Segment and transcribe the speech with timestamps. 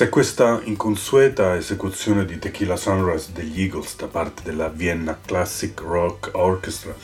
[0.00, 6.30] Se questa inconsueta esecuzione di Tequila Sunrise degli Eagles da parte della Vienna Classic Rock
[6.32, 6.94] Orchestra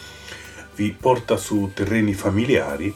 [0.77, 2.95] vi porta su terreni familiari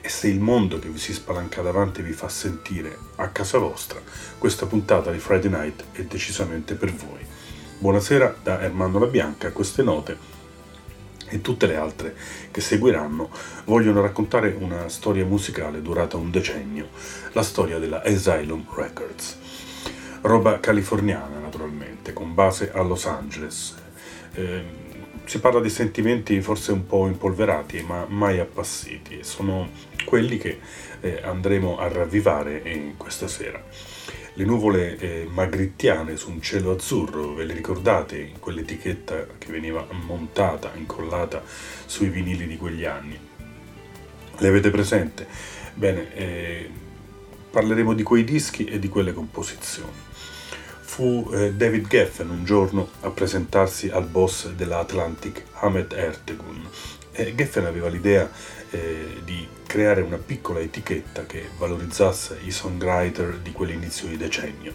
[0.00, 4.00] e se il mondo che vi si spalanca davanti vi fa sentire a casa vostra,
[4.38, 7.24] questa puntata di Friday Night è decisamente per voi.
[7.78, 10.37] Buonasera da Ermando La Bianca, queste note
[11.28, 12.14] e tutte le altre
[12.50, 13.30] che seguiranno
[13.64, 16.88] vogliono raccontare una storia musicale durata un decennio,
[17.32, 19.38] la storia della Asylum Records.
[20.22, 23.74] Roba californiana naturalmente, con base a Los Angeles.
[24.32, 24.86] Eh,
[25.24, 29.68] si parla di sentimenti forse un po' impolverati, ma mai appassiti, sono
[30.04, 30.58] quelli che
[31.00, 33.62] eh, andremo a ravvivare in questa sera
[34.38, 39.84] le nuvole eh, magrittiane su un cielo azzurro, ve le ricordate in quell'etichetta che veniva
[40.06, 41.42] montata, incollata
[41.84, 43.18] sui vinili di quegli anni?
[44.36, 45.26] Le avete presente?
[45.74, 46.70] Bene, eh,
[47.50, 50.06] parleremo di quei dischi e di quelle composizioni.
[50.82, 56.64] Fu eh, David Geffen un giorno a presentarsi al boss della Atlantic, Hamed Ertegun.
[57.34, 58.30] Geffen aveva l'idea
[58.70, 64.74] eh, di creare una piccola etichetta che valorizzasse i songwriter di quell'inizio di decennio.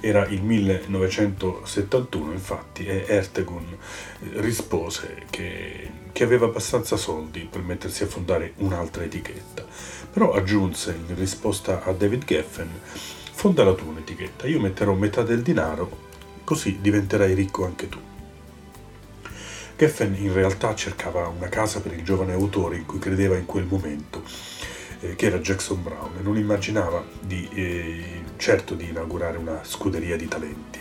[0.00, 8.02] Era il 1971 infatti e Ertegun eh, rispose che, che, aveva abbastanza soldi per mettersi
[8.02, 9.64] a fondare un'altra etichetta,
[10.10, 12.70] però aggiunse in risposta a David Geffen
[13.32, 16.08] fonda la tua un'etichetta, io metterò metà del denaro
[16.44, 18.09] così diventerai ricco anche tu.
[19.80, 23.64] Geffen in realtà cercava una casa per il giovane autore in cui credeva in quel
[23.64, 24.22] momento,
[25.00, 30.18] eh, che era Jackson Brown, e non immaginava di, eh, certo di inaugurare una scuderia
[30.18, 30.78] di talenti.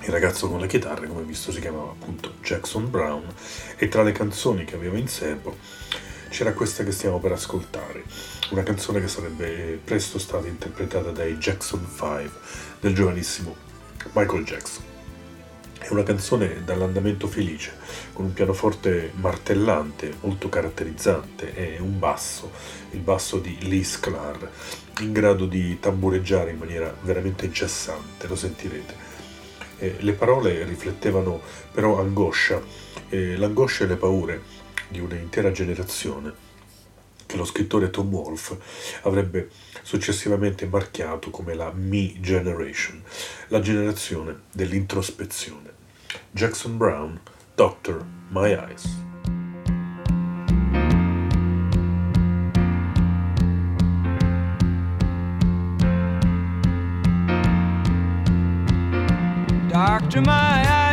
[0.00, 3.32] Il ragazzo con le chitarre, come visto, si chiamava appunto Jackson Brown
[3.76, 5.56] e tra le canzoni che aveva in serbo
[6.30, 8.02] c'era questa che stiamo per ascoltare,
[8.50, 12.30] una canzone che sarebbe presto stata interpretata dai Jackson 5
[12.80, 13.54] del giovanissimo
[14.12, 14.93] Michael Jackson.
[15.84, 17.76] È una canzone dall'andamento felice,
[18.14, 22.50] con un pianoforte martellante, molto caratterizzante, e un basso,
[22.92, 24.50] il basso di Lee Sklar,
[25.00, 28.94] in grado di tambureggiare in maniera veramente incessante, lo sentirete.
[29.76, 32.62] Eh, le parole riflettevano però angoscia,
[33.10, 34.40] eh, l'angoscia e le paure
[34.88, 36.32] di un'intera generazione
[37.26, 38.56] che lo scrittore Tom Wolfe
[39.02, 39.50] avrebbe
[39.82, 43.02] successivamente marchiato come la Me Generation,
[43.48, 45.73] la generazione dell'introspezione.
[46.34, 47.20] Jackson Brown,
[47.56, 48.96] Doctor My Eyes.
[59.70, 60.83] Doctor, my eyes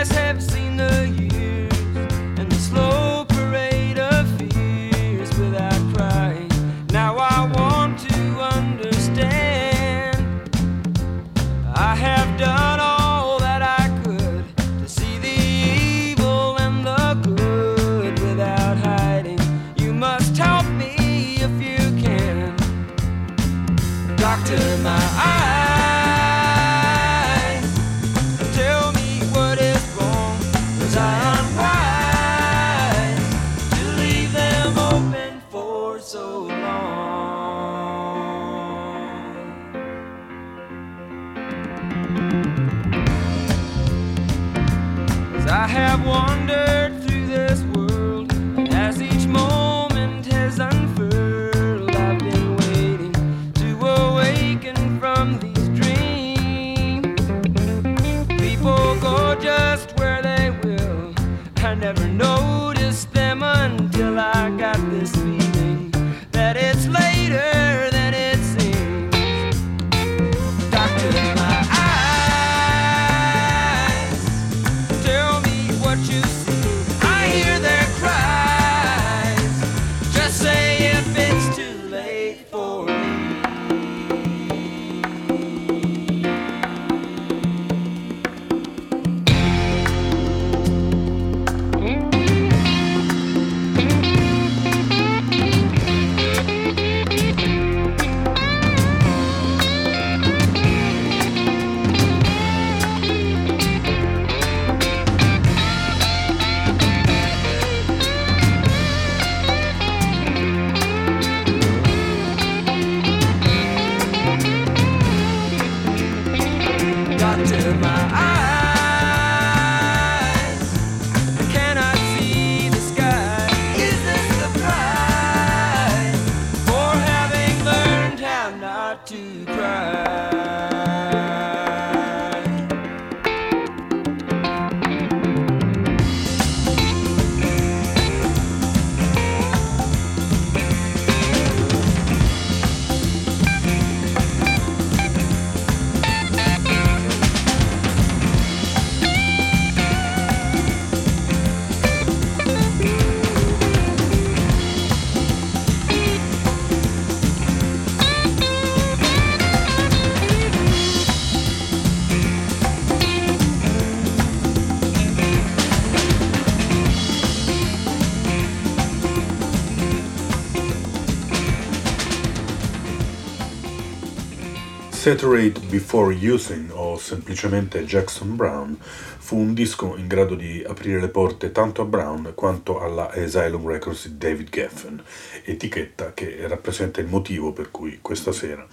[175.01, 181.07] Saturate Before Using o semplicemente Jackson Brown fu un disco in grado di aprire le
[181.07, 185.03] porte tanto a Brown quanto alla Asylum Records di David Geffen,
[185.43, 188.63] etichetta che rappresenta il motivo per cui questa sera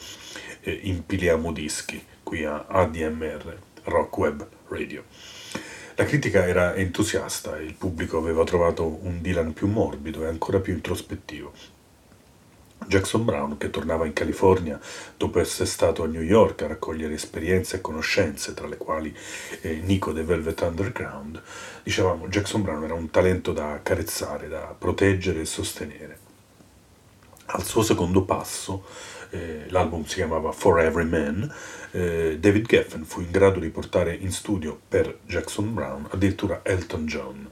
[0.60, 5.04] eh, impiliamo dischi qui a ADMR, Rock Web Radio.
[5.94, 10.74] La critica era entusiasta il pubblico aveva trovato un Dylan più morbido e ancora più
[10.74, 11.37] introspettivo.
[12.88, 14.80] Jackson Brown, che tornava in California
[15.16, 19.14] dopo essere stato a New York a raccogliere esperienze e conoscenze, tra le quali
[19.60, 21.40] eh, Nico The Velvet Underground,
[21.82, 26.18] dicevamo Jackson Brown era un talento da accarezzare, da proteggere e sostenere.
[27.50, 28.84] Al suo secondo passo,
[29.30, 31.54] eh, l'album si chiamava For Every Man,
[31.92, 37.06] eh, David Geffen fu in grado di portare in studio per Jackson Brown addirittura Elton
[37.06, 37.48] John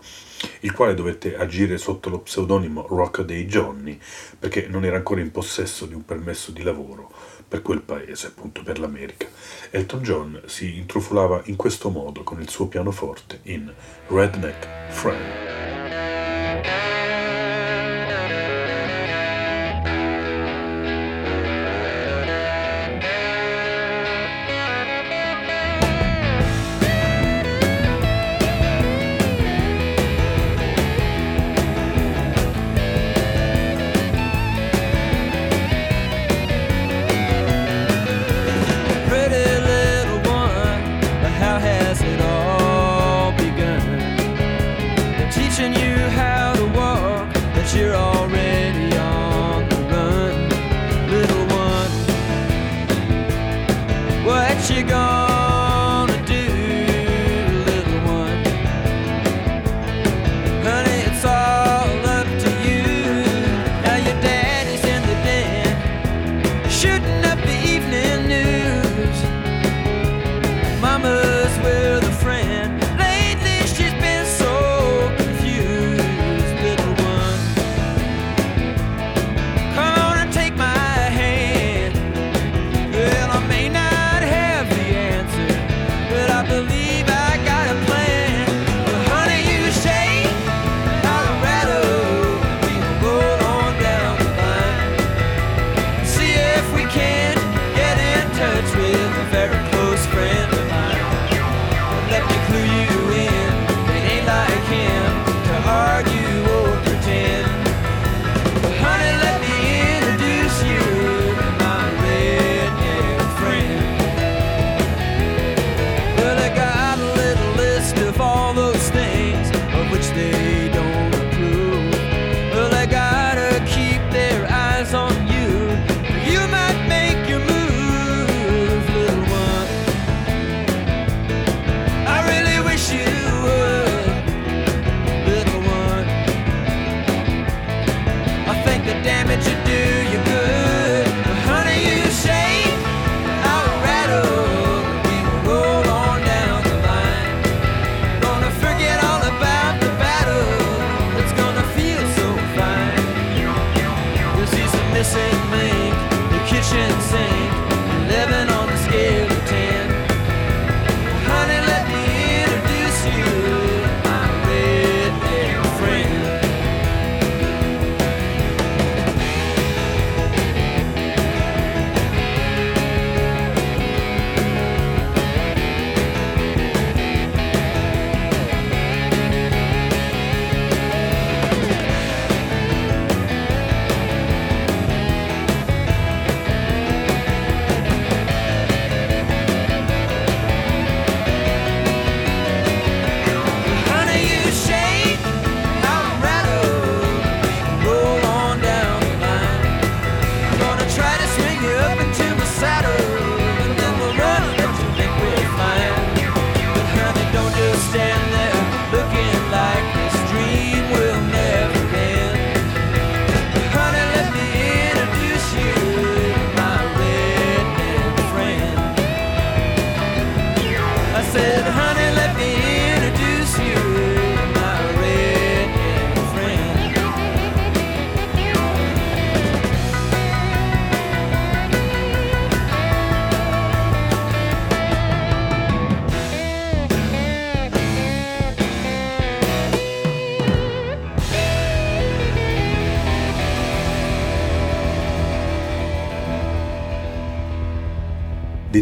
[0.60, 3.98] il quale dovette agire sotto lo pseudonimo Rock Day Johnny
[4.38, 7.12] perché non era ancora in possesso di un permesso di lavoro
[7.48, 9.28] per quel paese, appunto per l'America.
[9.70, 13.72] Elton John si intrufolava in questo modo con il suo pianoforte in
[14.08, 15.45] Redneck Friend.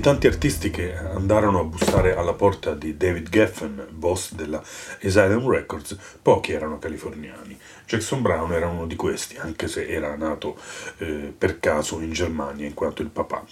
[0.05, 4.63] Tanti artisti che andarono a bussare alla porta di David Geffen, boss della
[5.03, 7.59] Asylum Records, pochi erano californiani.
[7.87, 10.59] Jackson Brown era uno di questi, anche se era nato
[10.99, 13.47] eh, per caso in Germania, in quanto il papà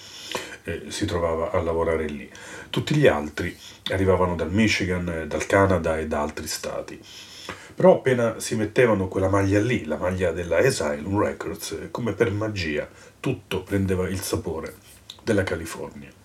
[0.64, 2.30] eh, si trovava a lavorare lì.
[2.68, 3.56] Tutti gli altri
[3.90, 7.00] arrivavano dal Michigan, dal Canada e da altri stati.
[7.74, 12.30] Però appena si mettevano quella maglia lì, la maglia della Asylum Records, eh, come per
[12.30, 12.86] magia,
[13.20, 14.74] tutto prendeva il sapore
[15.22, 16.20] della California.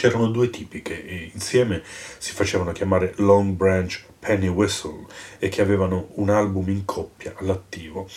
[0.00, 5.04] C'erano due tipi che eh, insieme si facevano chiamare Long Branch Penny Whistle
[5.38, 8.08] e che avevano un album in coppia all'attivo.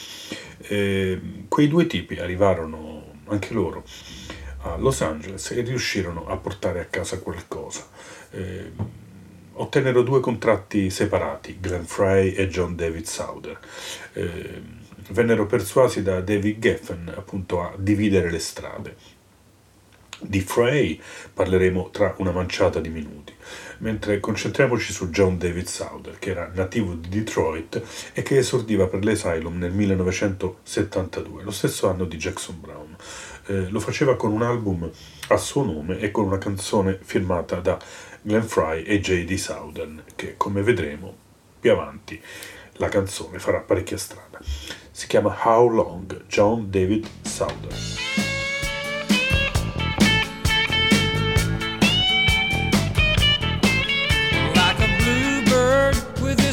[0.60, 3.84] E quei due tipi arrivarono anche loro
[4.60, 7.86] a Los Angeles e riuscirono a portare a casa qualcosa.
[8.32, 8.72] Eh,
[9.52, 13.60] ottennero due contratti separati, Glenn Fry e John David Sauder.
[14.14, 14.62] Eh,
[15.10, 18.96] vennero persuasi da David Geffen appunto a dividere le strade.
[20.26, 21.00] Di Frey
[21.34, 23.34] parleremo tra una manciata di minuti,
[23.80, 27.82] mentre concentriamoci su John David Sauder, che era nativo di Detroit
[28.14, 32.96] e che esordiva per l'Asylum nel 1972, lo stesso anno di Jackson Brown.
[33.48, 34.90] Eh, lo faceva con un album
[35.28, 37.78] a suo nome e con una canzone firmata da
[38.22, 39.34] Glenn Fry e J.D.
[39.36, 41.14] Southern, che come vedremo
[41.60, 42.22] più avanti
[42.78, 44.40] la canzone farà parecchia strada.
[44.92, 48.23] Si chiama How Long John David Southern.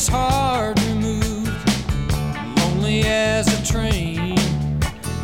[0.00, 1.53] His heart removed,
[2.59, 4.39] lonely as a train.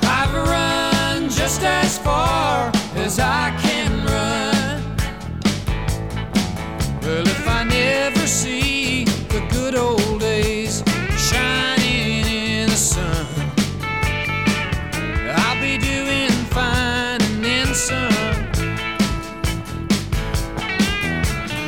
[0.02, 4.82] I've run just as far as I can run.
[7.00, 10.82] Well, if I never see the good old days
[11.16, 13.26] shining in the sun,
[15.40, 18.12] I'll be doing fine and then some.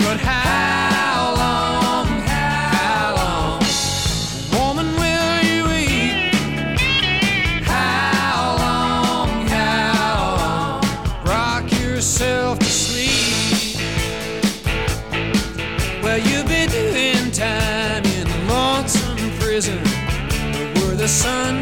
[0.05, 0.78] But how
[21.09, 21.58] the sun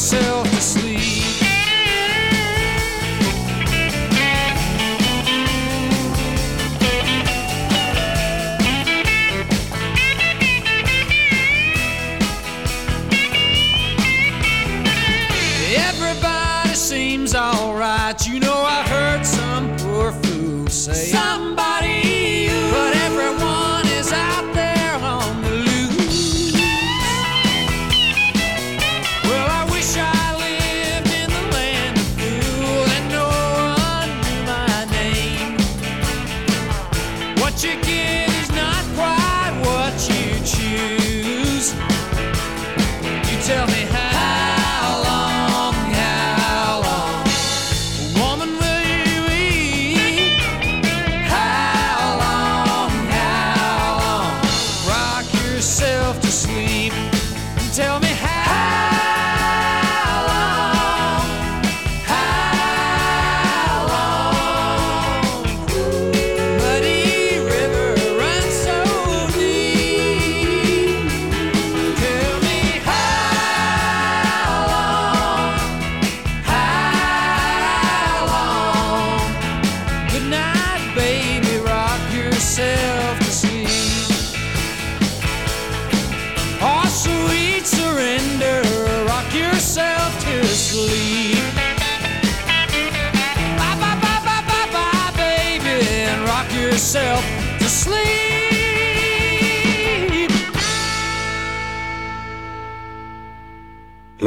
[0.00, 0.39] yourself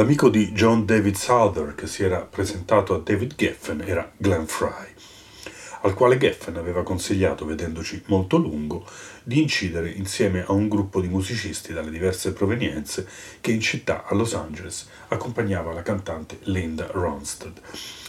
[0.04, 4.92] L'amico di John David Souther che si era presentato a David Geffen era Glenn Fry.
[5.80, 8.86] al quale Geffen aveva consigliato, vedendoci molto lungo,
[9.22, 13.08] di incidere insieme a un gruppo di musicisti dalle diverse provenienze
[13.40, 17.62] che in città a Los Angeles accompagnava la cantante Linda Ronstadt.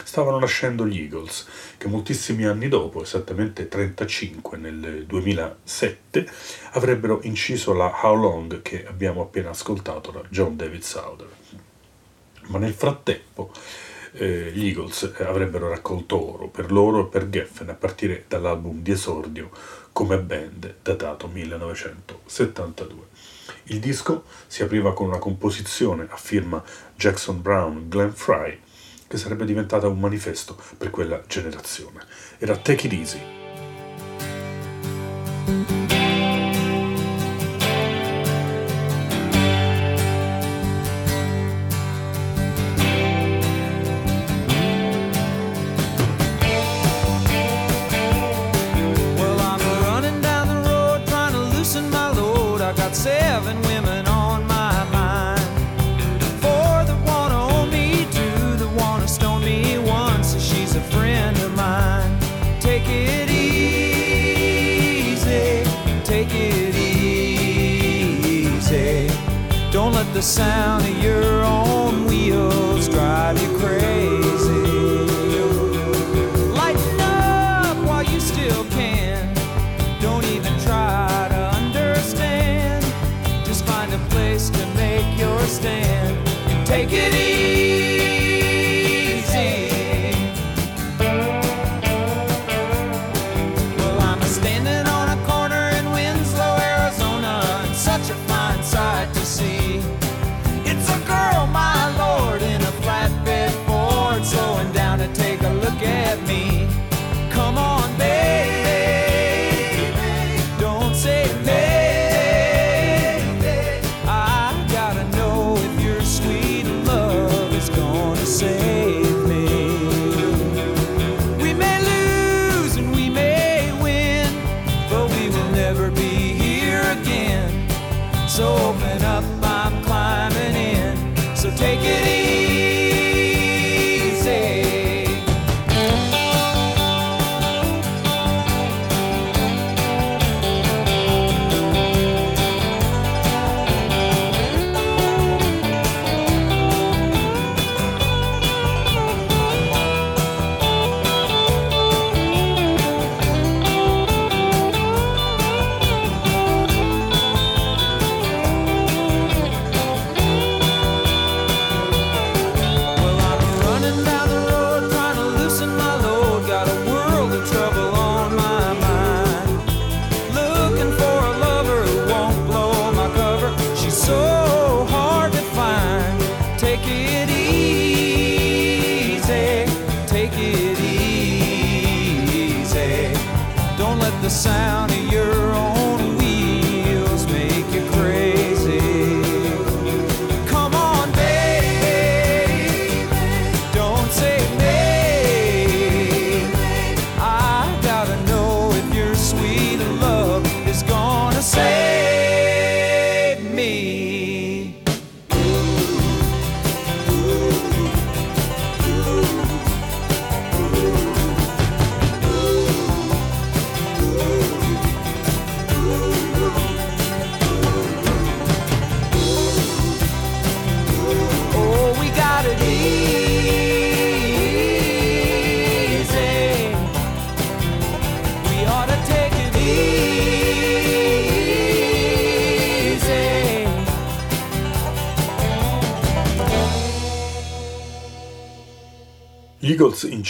[0.03, 1.47] Stavano nascendo gli Eagles,
[1.77, 6.29] che moltissimi anni dopo, esattamente 35 nel 2007,
[6.71, 11.43] avrebbero inciso la How Long che abbiamo appena ascoltato da John David Souther.
[12.47, 13.51] Ma nel frattempo
[14.13, 18.91] eh, gli Eagles avrebbero raccolto oro per loro e per Geffen a partire dall'album di
[18.91, 19.49] esordio
[19.91, 23.03] come band datato 1972.
[23.65, 26.63] Il disco si apriva con una composizione a firma
[26.95, 28.59] Jackson Brown Glenn Fry
[29.07, 32.05] che sarebbe diventata un manifesto per quella generazione.
[32.37, 33.19] Era Take It Easy.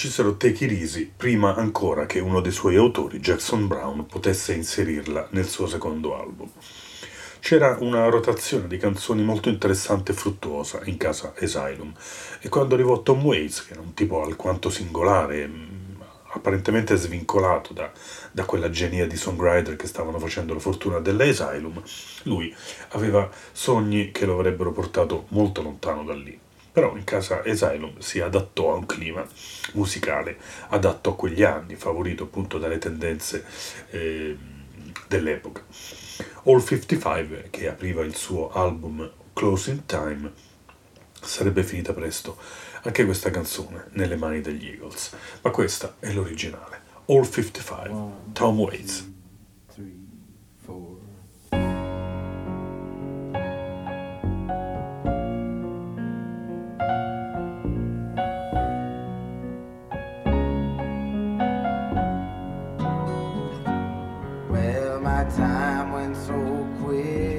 [0.06, 5.48] Take It Easy prima ancora che uno dei suoi autori, Jackson Brown, potesse inserirla nel
[5.48, 6.48] suo secondo album.
[7.40, 11.92] C'era una rotazione di canzoni molto interessante e fruttuosa in casa Asylum
[12.40, 16.02] e quando arrivò Tom Waits, che era un tipo alquanto singolare, mm,
[16.34, 17.92] apparentemente svincolato da,
[18.32, 21.82] da quella genia di songwriter che stavano facendo la fortuna dell'Asylum,
[22.24, 22.56] lui
[22.90, 26.44] aveva sogni che lo avrebbero portato molto lontano da lì
[26.76, 29.26] però in casa Asylum si adattò a un clima
[29.76, 33.46] musicale adatto a quegli anni, favorito appunto dalle tendenze
[33.92, 34.38] eh,
[35.08, 35.64] dell'epoca.
[36.44, 40.34] All 55, che apriva il suo album Closing Time,
[41.22, 42.38] sarebbe finita presto
[42.82, 46.82] anche questa canzone nelle mani degli Eagles, ma questa è l'originale.
[47.06, 49.15] All 55, Tom Waits.
[65.32, 67.35] time went so quick.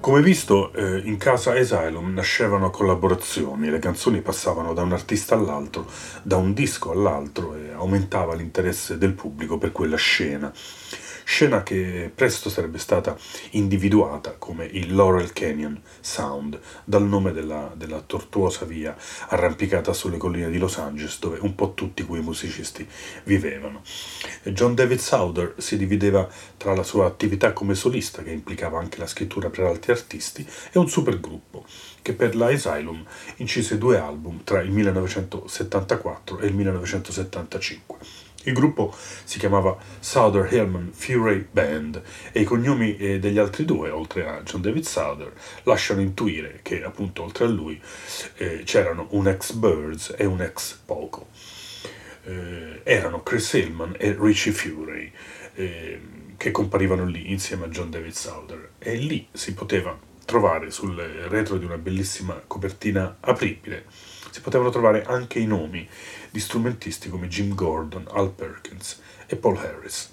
[0.00, 5.86] Come visto, eh, in casa Asylum nascevano collaborazioni, le canzoni passavano da un artista all'altro,
[6.22, 10.50] da un disco all'altro e aumentava l'interesse del pubblico per quella scena
[11.30, 13.16] scena che presto sarebbe stata
[13.50, 18.96] individuata come il Laurel Canyon Sound, dal nome della, della tortuosa via
[19.28, 22.84] arrampicata sulle colline di Los Angeles, dove un po' tutti quei musicisti
[23.22, 23.82] vivevano.
[24.42, 29.06] John David Souther si divideva tra la sua attività come solista, che implicava anche la
[29.06, 31.64] scrittura per altri artisti, e un supergruppo
[32.02, 33.04] che per la Asylum
[33.36, 38.19] incise due album tra il 1974 e il 1975.
[38.44, 43.90] Il gruppo si chiamava Souther Hillman Fury Band e i cognomi eh, degli altri due,
[43.90, 45.30] oltre a John David Souther,
[45.64, 47.78] lasciano intuire che appunto oltre a lui
[48.36, 51.28] eh, c'erano un ex Birds e un ex Poco.
[52.24, 55.12] Eh, erano Chris Hillman e Richie Fury
[55.56, 56.00] eh,
[56.38, 61.58] che comparivano lì insieme a John David Souther e lì si poteva trovare sul retro
[61.58, 63.84] di una bellissima copertina apribile
[64.30, 65.88] si potevano trovare anche i nomi
[66.30, 70.10] di strumentisti come Jim Gordon, Al Perkins e Paul Harris.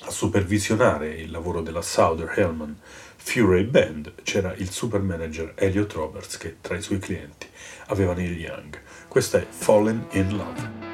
[0.00, 2.78] A supervisionare il lavoro della Souder Hellman
[3.16, 7.48] Fury Band c'era il super manager Elliot Roberts che tra i suoi clienti
[7.86, 8.78] aveva Neil Young.
[9.08, 10.93] Questa è Fallen in Love.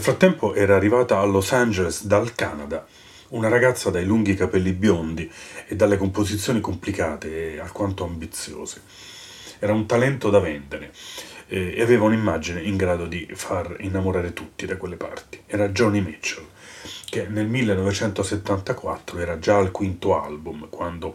[0.00, 2.86] Nel frattempo era arrivata a Los Angeles dal Canada
[3.28, 5.30] una ragazza dai lunghi capelli biondi
[5.68, 8.80] e dalle composizioni complicate e alquanto ambiziose.
[9.58, 10.94] Era un talento da vendere
[11.48, 15.42] e aveva un'immagine in grado di far innamorare tutti da quelle parti.
[15.44, 16.46] Era Johnny Mitchell,
[17.10, 21.14] che nel 1974 era già al quinto album quando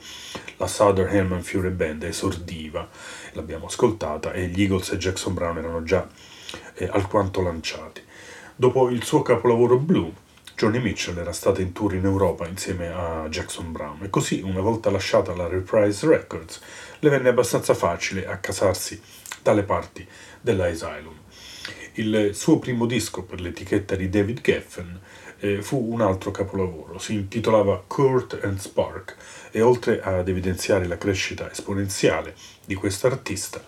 [0.58, 2.88] la Southern Hellman Fury Band esordiva,
[3.32, 6.08] l'abbiamo ascoltata, e gli Eagles e Jackson Brown erano già
[6.76, 8.04] eh, alquanto lanciati.
[8.58, 10.14] Dopo il suo capolavoro Blue,
[10.56, 14.02] Johnny Mitchell era stata in tour in Europa insieme a Jackson Brown.
[14.02, 16.62] E così, una volta lasciata la Reprise Records,
[17.00, 19.02] le venne abbastanza facile accasarsi
[19.42, 20.08] dalle parti
[20.40, 21.20] dell'Asylum.
[21.96, 25.02] Il suo primo disco per l'etichetta di David Geffen
[25.40, 29.18] eh, fu un altro capolavoro, si intitolava Kurt and Spark
[29.52, 32.34] e oltre ad evidenziare la crescita esponenziale
[32.66, 33.62] di quest'artista,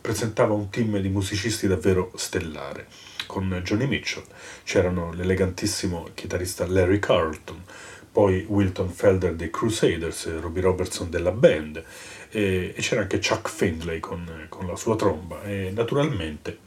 [0.00, 3.03] presentava un team di musicisti davvero stellare
[3.34, 4.22] con Johnny Mitchell,
[4.62, 7.64] c'erano l'elegantissimo chitarrista Larry Carlton,
[8.12, 11.82] poi Wilton Felder dei Crusaders, Robbie Robertson della band
[12.30, 16.58] e, e c'era anche Chuck Findlay con, con, la sua tromba e naturalmente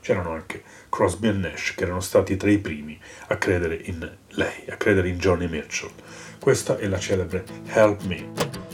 [0.00, 4.66] c'erano anche Crosby e Nash che erano stati tra i primi a credere in lei,
[4.68, 5.90] a credere in Johnny Mitchell.
[6.38, 8.71] Questa è la celebre Help Me.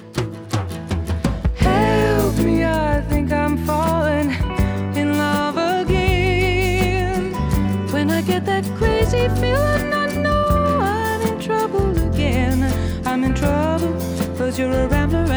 [9.11, 10.47] Crazy feeling, I know
[10.83, 12.63] I'm in trouble again.
[13.07, 13.93] I'm in trouble,
[14.37, 15.28] cause you're a rambler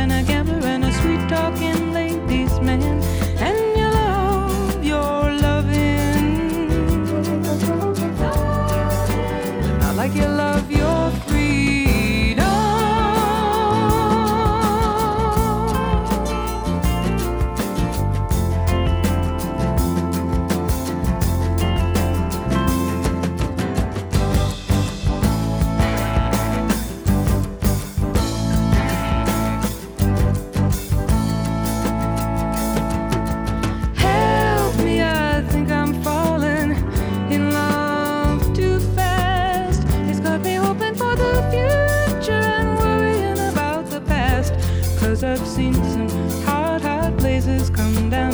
[45.31, 46.09] I've seen some
[46.43, 48.30] hard, hard places come down.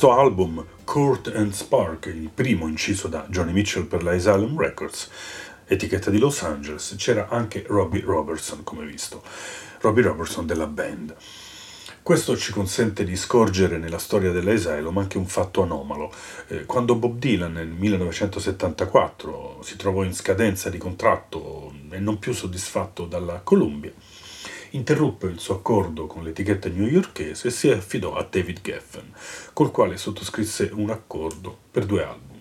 [0.00, 5.10] Questo album, Court and Spark, il primo inciso da Johnny Mitchell per la Asylum Records,
[5.66, 9.22] etichetta di Los Angeles, c'era anche Robbie Robertson, come visto,
[9.80, 11.14] Robbie Robertson della band.
[12.02, 16.10] Questo ci consente di scorgere nella storia dell'Asylum anche un fatto anomalo.
[16.46, 22.32] Eh, quando Bob Dylan nel 1974 si trovò in scadenza di contratto e non più
[22.32, 23.92] soddisfatto dalla Columbia,
[24.70, 29.12] interruppe il suo accordo con l'etichetta newyorkese e si affidò a David Geffen,
[29.52, 32.38] col quale sottoscrisse un accordo per due album.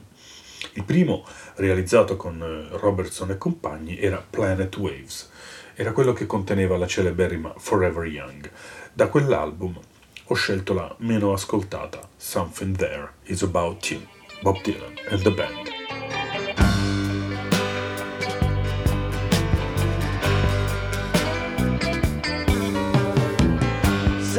[0.73, 1.25] Il primo,
[1.55, 5.29] realizzato con eh, Robertson e compagni, era Planet Waves.
[5.73, 8.49] Era quello che conteneva la celeberrima Forever Young.
[8.93, 9.79] Da quell'album
[10.25, 14.01] ho scelto la meno ascoltata Something There Is About You,
[14.41, 15.78] Bob Dylan and the Band.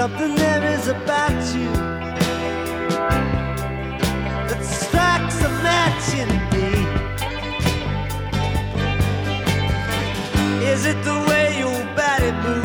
[0.01, 1.70] Something there is about you
[4.48, 6.68] that strikes a match in me.
[10.72, 12.60] Is it the way your body moves?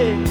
[0.00, 0.29] Yeah.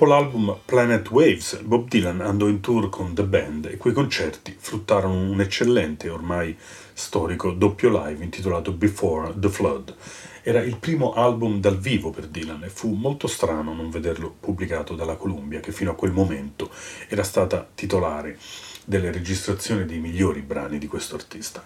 [0.00, 4.56] Dopo l'album Planet Waves, Bob Dylan andò in tour con The Band e quei concerti
[4.58, 6.56] fruttarono un eccellente ormai
[6.94, 9.94] storico doppio live intitolato Before the Flood.
[10.42, 14.94] Era il primo album dal vivo per Dylan e fu molto strano non vederlo pubblicato
[14.94, 16.70] dalla Columbia, che fino a quel momento
[17.06, 18.38] era stata titolare
[18.86, 21.62] delle registrazioni dei migliori brani di questo artista.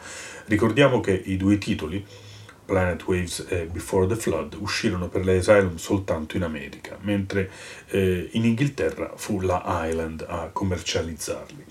[0.46, 2.04] Ricordiamo che i due titoli
[2.64, 7.50] Planet Waves e Before the Flood uscirono per le Asylum soltanto in America, mentre
[7.88, 11.64] eh, in Inghilterra fu la Island a commercializzarli.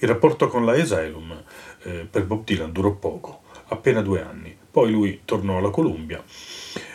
[0.00, 1.42] Il rapporto con la Asylum
[1.82, 4.56] eh, per Bob Dylan durò poco, appena due anni.
[4.70, 6.22] Poi lui tornò alla Columbia,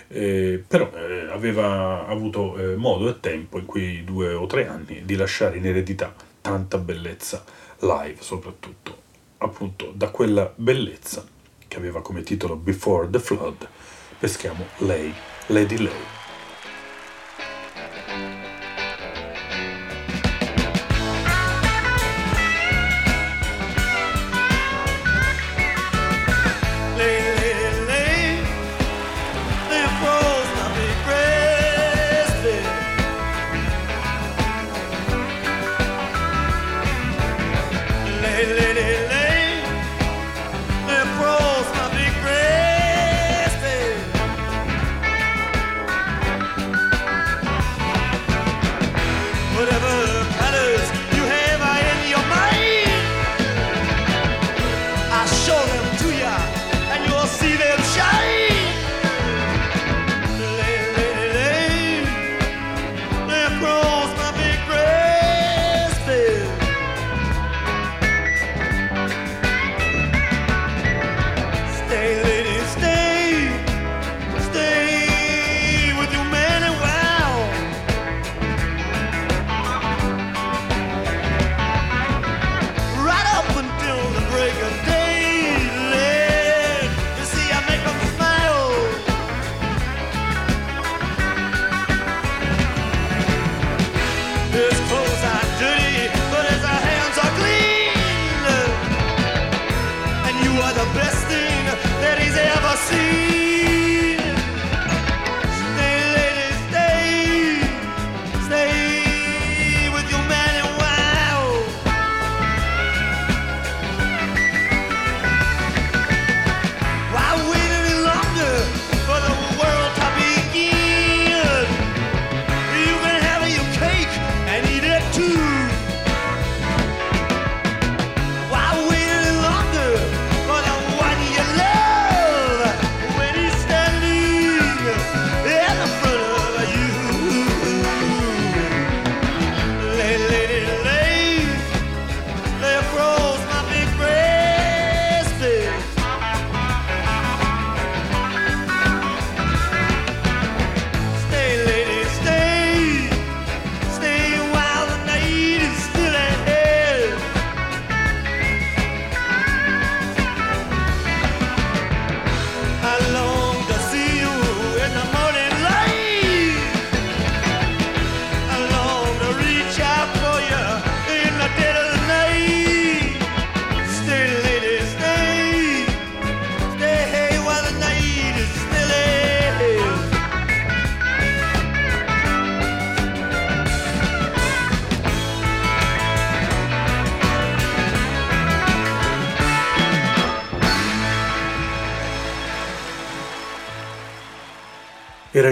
[0.07, 5.03] eh, però eh, aveva avuto eh, modo e tempo in quei due o tre anni
[5.05, 7.43] di lasciare in eredità tanta bellezza
[7.79, 9.01] live, soprattutto
[9.37, 11.32] appunto da quella bellezza
[11.73, 13.67] che aveva come titolo Before the Flood,
[14.19, 15.11] peschiamo Lei,
[15.47, 16.22] Lady Lay.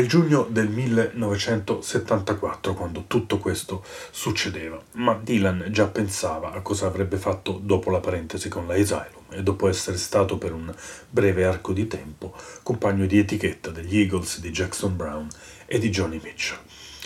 [0.01, 7.17] Il giugno del 1974 quando tutto questo succedeva, ma Dylan già pensava a cosa avrebbe
[7.17, 10.73] fatto dopo la parentesi con la Asylum e dopo essere stato per un
[11.07, 15.27] breve arco di tempo compagno di etichetta degli Eagles di Jackson Brown
[15.67, 16.57] e di Johnny Mitchell.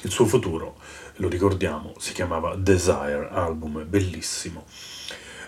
[0.03, 0.77] Il suo futuro,
[1.15, 4.63] lo ricordiamo, si chiamava Desire, album bellissimo.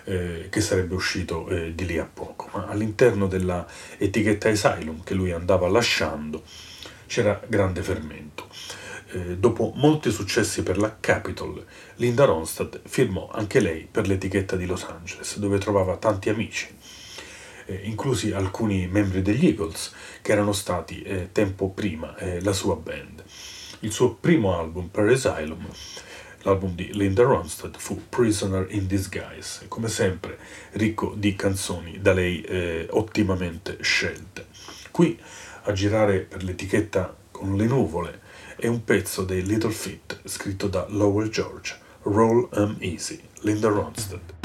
[0.04, 3.66] Eh, che sarebbe uscito eh, di lì a poco, ma all'interno della
[3.98, 6.42] etichetta Asylum che lui andava lasciando
[7.08, 8.46] c'era grande fermento.
[9.10, 11.64] Eh, dopo molti successi per la Capitol,
[11.96, 16.68] Linda Ronstadt firmò anche lei per l'etichetta di Los Angeles, dove trovava tanti amici,
[17.64, 22.76] eh, inclusi alcuni membri degli Eagles, che erano stati eh, tempo prima eh, la sua
[22.76, 23.24] band.
[23.80, 25.66] Il suo primo album per Asylum,
[26.42, 30.38] l'album di Linda Ronstadt, fu Prisoner in Disguise, come sempre
[30.72, 34.48] ricco di canzoni da lei eh, ottimamente scelte.
[34.90, 35.18] Qui
[35.68, 38.20] a girare per l'etichetta con le nuvole
[38.56, 44.37] è un pezzo dei Little Feet scritto da Lowell George, Roll 'em Easy, Linda Ronstadt.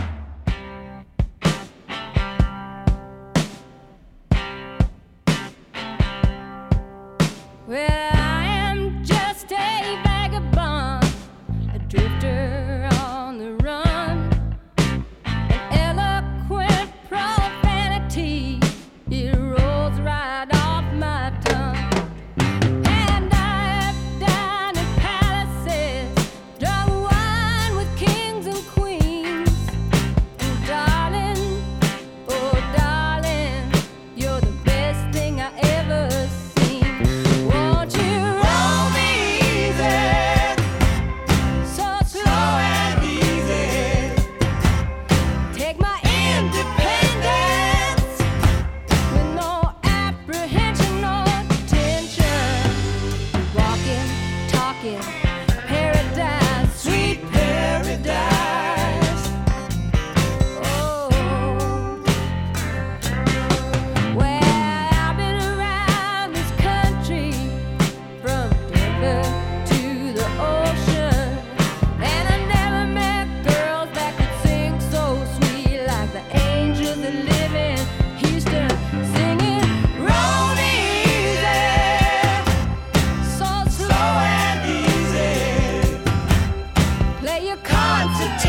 [87.63, 88.42] Constitution.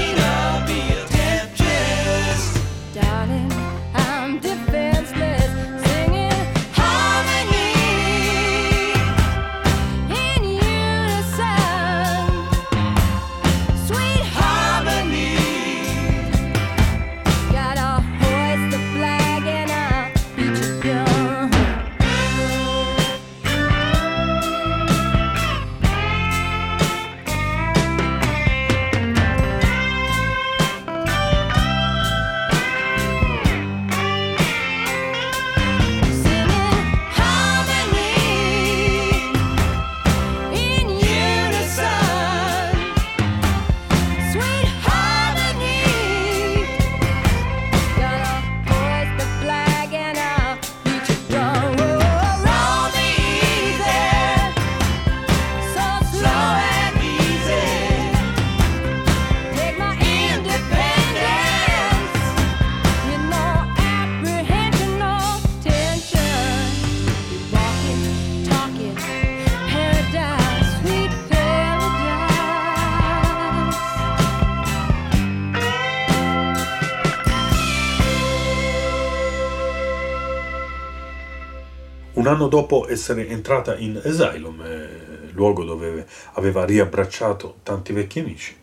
[82.34, 88.56] Anno dopo essere entrata in Asylum, eh, luogo dove aveva riabbracciato tanti vecchi amici,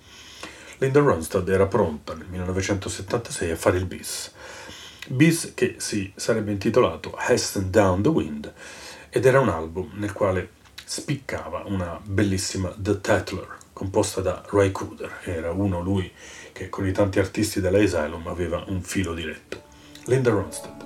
[0.77, 4.33] Linda Ronstadt era pronta nel 1976 a fare il bis.
[5.07, 8.53] Bis che si sarebbe intitolato Hasten Down the Wind
[9.09, 10.49] ed era un album nel quale
[10.83, 15.19] spiccava una bellissima The Tattler composta da Ray Cooder.
[15.23, 16.11] Era uno lui
[16.51, 19.61] che con i tanti artisti dell'Asylum aveva un filo diretto.
[20.05, 20.80] Linda Ronstadt.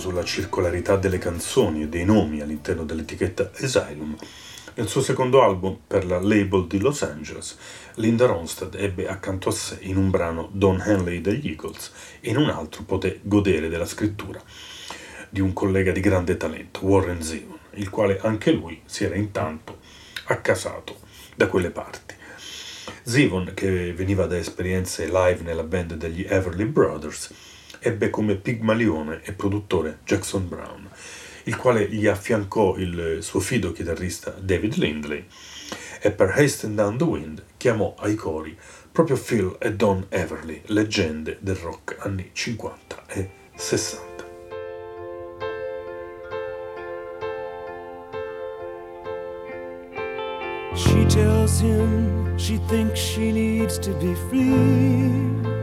[0.00, 4.16] Sulla circolarità delle canzoni e dei nomi all'interno dell'etichetta Asylum,
[4.74, 7.56] nel suo secondo album per la label di Los Angeles,
[7.96, 12.38] Linda Ronstadt ebbe accanto a sé in un brano Don Henley degli Eagles e in
[12.38, 14.42] un altro poté godere della scrittura
[15.28, 19.78] di un collega di grande talento, Warren Zevon, il quale anche lui si era intanto
[20.24, 20.96] accasato
[21.36, 22.14] da quelle parti.
[23.02, 27.30] Zevon, che veniva da esperienze live nella band degli Everly Brothers,
[27.80, 30.88] ebbe come pigmalione e produttore Jackson Brown,
[31.44, 35.26] il quale gli affiancò il suo fido chitarrista David Lindley
[36.00, 38.56] e per Hasten Down the Wind chiamò ai cori
[38.92, 44.08] proprio Phil e Don Everly, leggende del rock anni 50 e 60.
[50.74, 55.59] She tells him she thinks she needs to be free.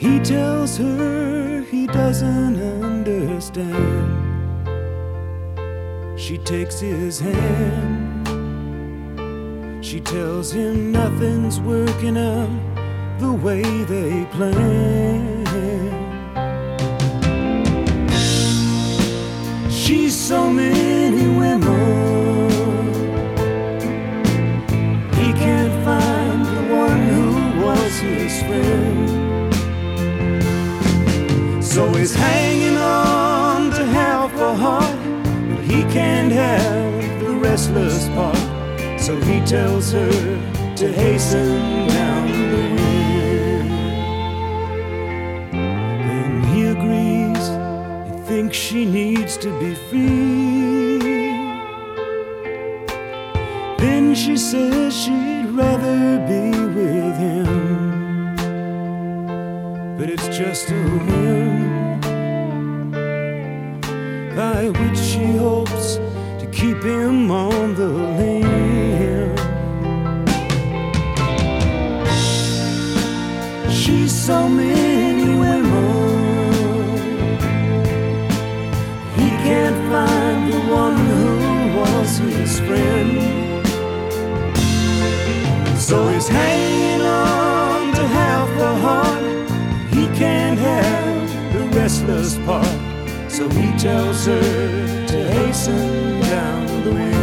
[0.00, 4.16] He tells her he doesn't understand.
[6.18, 8.26] She takes his hand.
[9.84, 12.48] She tells him nothing's working out
[13.18, 15.46] the way they planned.
[19.70, 22.48] She's so many women.
[25.12, 28.99] He can't find the one who was his friend.
[31.70, 34.98] So he's hanging on to half a heart,
[35.54, 38.36] but he can't have the restless part.
[39.00, 40.10] So he tells her
[40.74, 43.70] to hasten down the wind.
[46.08, 47.46] Then he agrees,
[48.10, 50.98] he thinks she needs to be free.
[53.78, 57.70] Then she says she'd rather be with him.
[59.96, 61.19] But it's just a
[67.80, 68.20] the.
[73.70, 76.10] She's so many women.
[79.16, 81.26] He can't find the one who
[81.80, 83.12] was his friend.
[85.78, 89.24] So he's hanging on to half the heart.
[89.94, 92.78] He can't have the restless part.
[93.30, 97.19] So he tells her to hasten down the wind.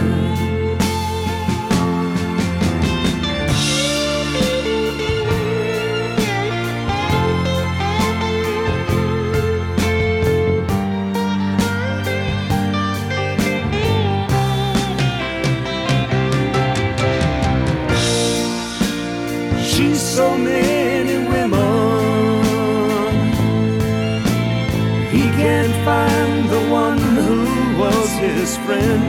[28.68, 29.02] Friend.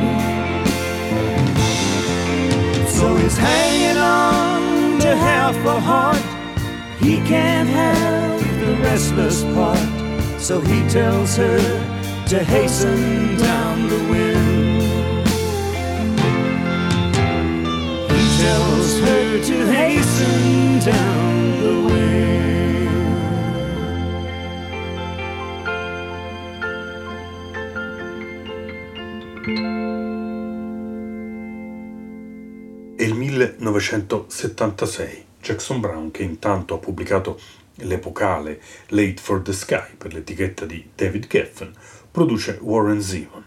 [2.89, 6.25] So he's hanging on to half a heart.
[7.01, 9.89] He can't have the restless part.
[10.41, 11.59] So he tells her
[12.29, 14.83] to hasten down the wind.
[18.15, 21.38] He tells her to hasten down
[33.91, 35.24] 1976.
[35.41, 37.41] Jackson Brown, che intanto ha pubblicato
[37.76, 41.72] l'epocale Late for the Sky per l'etichetta di David Geffen,
[42.11, 43.45] produce Warren Zevon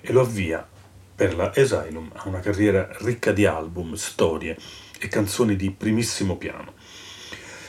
[0.00, 0.66] e lo avvia
[1.14, 4.56] per la Asylum a una carriera ricca di album, storie
[4.98, 6.72] e canzoni di primissimo piano.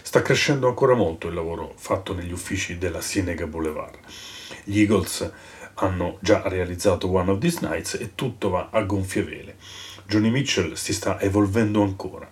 [0.02, 4.00] Sta crescendo ancora molto il lavoro fatto negli uffici della Cienega Boulevard.
[4.64, 5.32] Gli Eagles
[5.76, 9.55] hanno già realizzato One of These Nights e tutto va a gonfie vele.
[10.08, 12.30] Johnny Mitchell si sta evolvendo ancora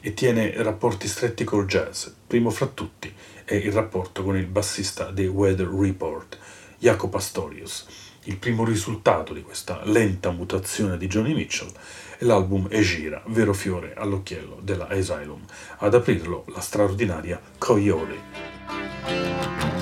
[0.00, 2.06] e tiene rapporti stretti col jazz.
[2.26, 3.12] Primo fra tutti
[3.44, 6.38] è il rapporto con il bassista dei Weather Report,
[6.78, 7.86] Jaco Pastorius.
[8.24, 11.72] Il primo risultato di questa lenta mutazione di Johnny Mitchell
[12.18, 15.42] è l'album Egira, vero fiore all'occhiello della Asylum.
[15.78, 19.77] Ad aprirlo la straordinaria Coyote.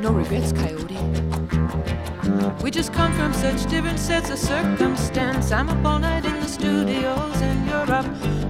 [0.00, 0.96] No regrets, Coyote.
[2.62, 5.52] We just come from such different sets of circumstance.
[5.52, 8.06] I'm up all night in the studios, and you're up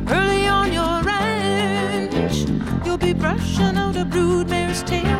[0.08, 2.46] early on your ranch.
[2.86, 5.18] You'll be brushing out a broodmare's tail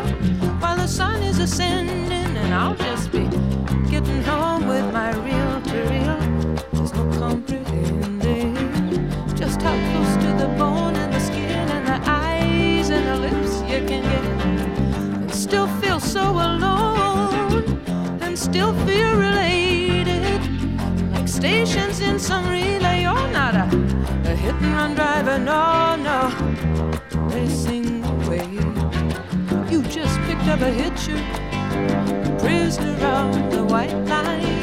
[0.61, 3.27] while the sun is ascending, and I'll just be
[3.89, 6.17] getting home with my real to real.
[6.71, 8.55] There's no comprehending
[9.35, 10.95] just how close to the bone
[18.31, 20.23] and still feel related.
[21.11, 23.65] Like stations in some relay you're not a,
[24.31, 26.19] a hit and run driver no no.
[27.35, 28.47] Racing away
[29.69, 31.19] you just picked up a hitcher
[32.39, 34.60] prisoner on the white lines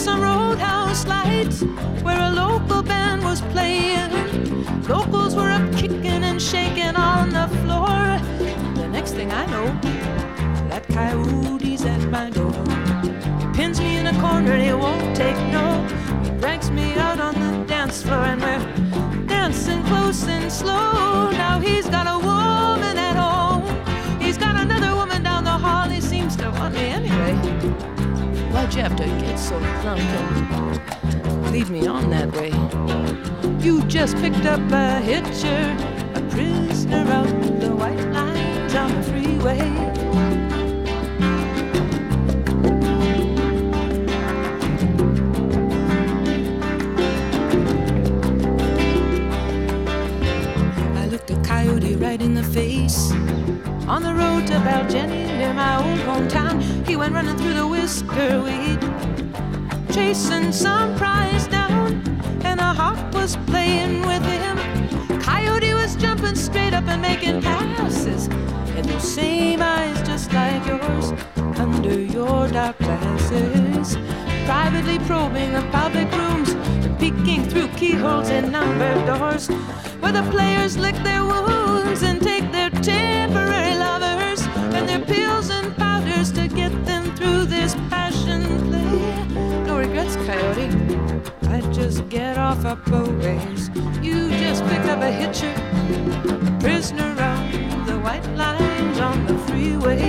[0.00, 1.52] some roadhouse night
[2.02, 4.10] where a local band was playing.
[4.88, 7.98] Locals were up kicking and shaking on the floor.
[8.80, 9.66] The next thing I know,
[10.70, 12.64] that coyote's at my door.
[13.40, 15.66] He pins me in a corner he won't take no.
[16.24, 21.30] He drags me out on the dance floor and we're dancing close and slow.
[21.30, 22.79] Now he's got a woman
[28.70, 32.50] You have to get so drunk and lead me on that way?
[33.58, 35.76] You just picked up a hitcher,
[36.14, 39.60] a prisoner of the white lines on the freeway.
[50.96, 53.12] I looked a coyote right in the face.
[53.90, 58.40] On the road to Baljenny near my old hometown, he went running through the whisker
[58.40, 58.78] weed,
[59.92, 62.00] chasing some prize down,
[62.44, 64.56] and a hawk was playing with him.
[65.18, 68.28] Coyote was jumping straight up and making passes,
[68.76, 71.12] and those same eyes just like yours
[71.58, 73.96] under your dark glasses,
[74.46, 76.50] privately probing the public rooms
[76.84, 79.48] and peeking through keyholes and numbered doors,
[79.98, 82.39] where the players lick their wounds and take
[92.10, 92.74] get off a
[93.22, 93.70] ways.
[94.02, 95.54] You just picked up a hitcher,
[96.58, 100.00] prisoner of the white lines on the freeway.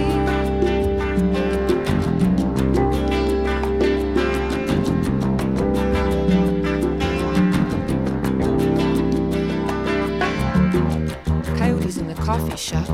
[11.59, 12.89] Coyote's in the coffee shop.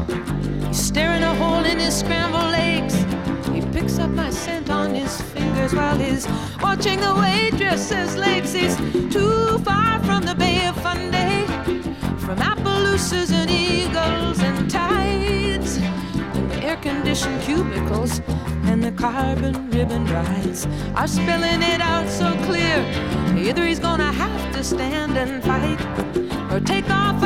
[0.68, 3.07] He's staring a hole in his scrambled eggs.
[4.00, 6.28] Up my scent on his fingers while he's
[6.62, 8.54] watching the waitress's legs.
[8.54, 8.76] He's
[9.12, 11.48] too far from the Bay of Fundy,
[12.20, 18.22] from Appaloosas and eagles and tides, and the air-conditioned cubicles
[18.66, 22.78] and the carbon ribbon rides are spelling it out so clear.
[23.36, 25.82] Either he's gonna have to stand and fight
[26.52, 27.24] or take off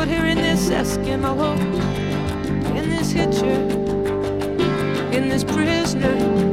[0.00, 1.58] put here in this Eskimo,
[2.74, 3.60] in this hitcher,
[5.12, 6.49] in this prisoner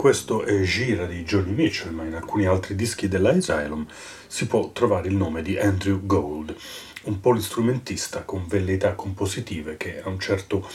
[0.00, 3.86] questo eh, gira di Johnny Mitchell, ma in alcuni altri dischi della Asylum
[4.26, 6.56] si può trovare il nome di Andrew Gold,
[7.02, 10.66] un polistrumentista con velleità compositive che a un certo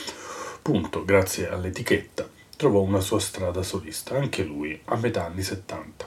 [0.62, 6.06] punto, grazie all'etichetta, trovò una sua strada solista, anche lui a metà anni 70.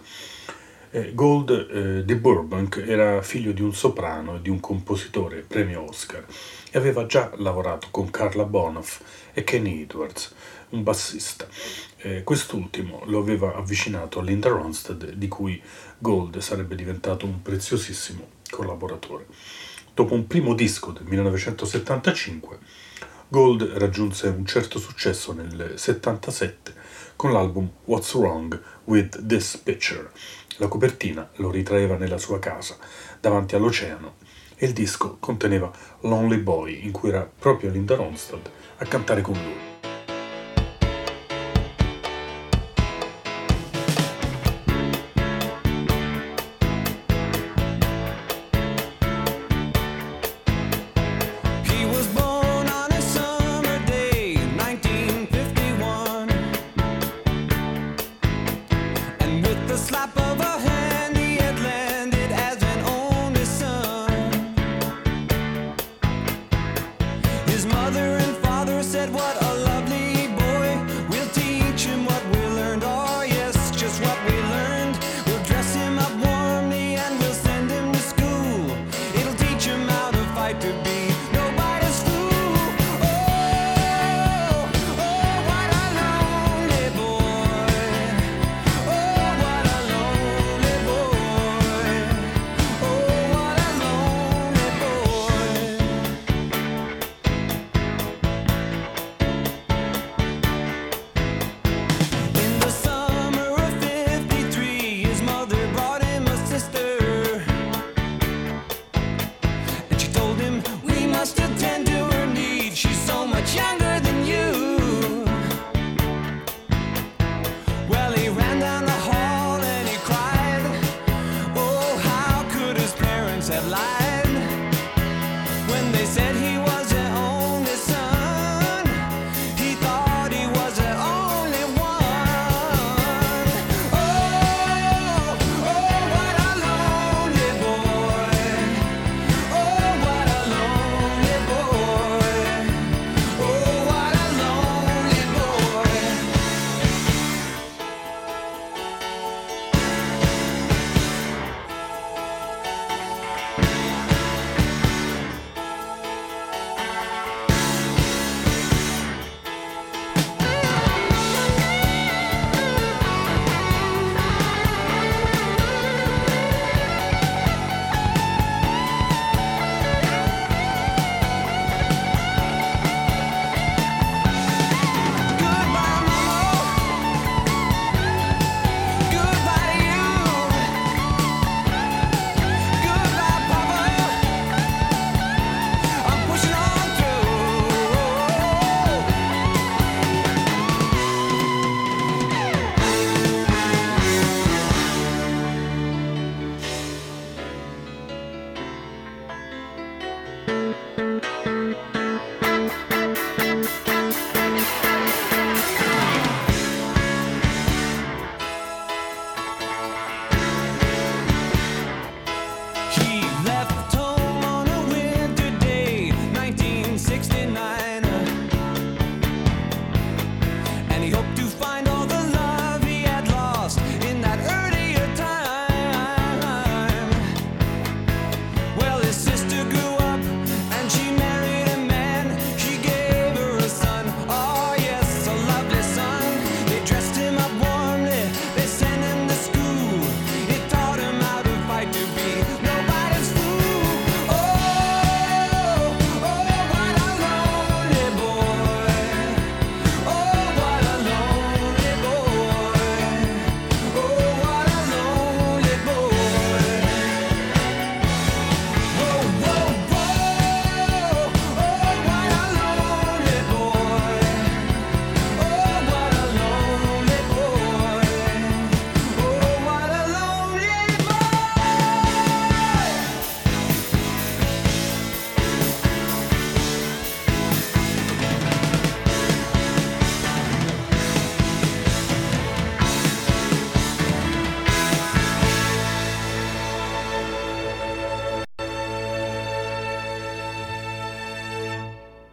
[0.91, 5.83] Eh, Gold eh, di Burbank era figlio di un soprano e di un compositore premio
[5.89, 6.25] Oscar
[6.71, 9.01] e aveva già lavorato con Carla Bonoff
[9.33, 10.33] e Kenny Edwards,
[10.69, 11.47] un bassista.
[12.01, 15.61] Eh, quest'ultimo lo aveva avvicinato a Linda Ronstadt, di cui
[15.97, 19.25] Gold sarebbe diventato un preziosissimo collaboratore.
[19.93, 22.59] Dopo un primo disco del 1975,
[23.27, 26.73] Gold raggiunse un certo successo nel 77
[27.17, 30.09] con l'album What's Wrong with This Picture.
[30.55, 32.77] La copertina lo ritraeva nella sua casa,
[33.19, 34.15] davanti all'oceano,
[34.55, 35.69] e il disco conteneva
[36.03, 39.78] Lonely Boy, in cui era proprio Linda Ronstadt a cantare con lui.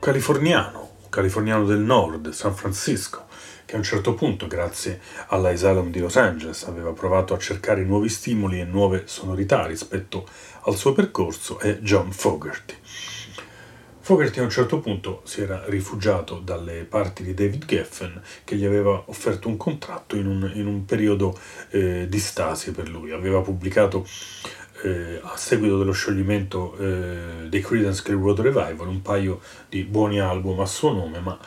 [0.06, 3.26] Californiano, californiano del nord, San Francisco,
[3.64, 5.00] che a un certo punto, grazie
[5.30, 10.24] all'Asylum di Los Angeles, aveva provato a cercare nuovi stimoli e nuove sonorità rispetto
[10.60, 12.74] al suo percorso, è John Fogerty.
[13.98, 18.64] Fogerty a un certo punto si era rifugiato dalle parti di David Geffen che gli
[18.64, 21.36] aveva offerto un contratto in un, in un periodo
[21.70, 23.10] eh, di stasi per lui.
[23.10, 24.06] Aveva pubblicato
[24.82, 30.60] eh, a seguito dello scioglimento eh, dei Creedence Clearwater Revival un paio di buoni album
[30.60, 31.38] a suo nome, ma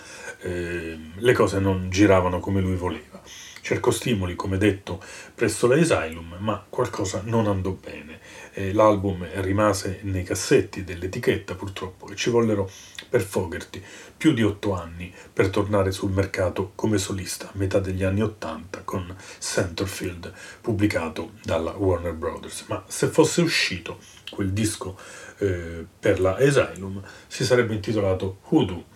[0.42, 3.22] eh, le cose non giravano come lui voleva.
[3.62, 5.00] Cercò stimoli, come detto,
[5.36, 8.20] presso l'Asylum, ma qualcosa non andò bene.
[8.54, 12.70] Eh, l'album rimase nei cassetti dell'etichetta purtroppo e ci vollero
[13.08, 13.82] per Fogerty
[14.20, 18.82] più di otto anni per tornare sul mercato come solista a metà degli anni Ottanta
[18.82, 22.66] con Centerfield pubblicato dalla Warner Brothers.
[22.68, 23.98] Ma se fosse uscito
[24.30, 25.00] quel disco
[25.38, 28.88] eh, per la Asylum si sarebbe intitolato Hoodoo.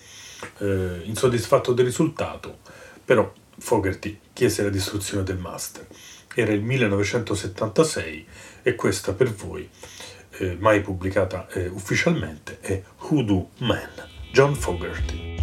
[0.58, 2.60] Eh, insoddisfatto del risultato,
[3.06, 5.88] però Fogerty chiese la distruzione del master.
[6.36, 8.28] Era il 1976
[8.62, 9.70] e questa per voi,
[10.32, 15.43] eh, mai pubblicata eh, ufficialmente, è Hoodoo Man, John Fogerty.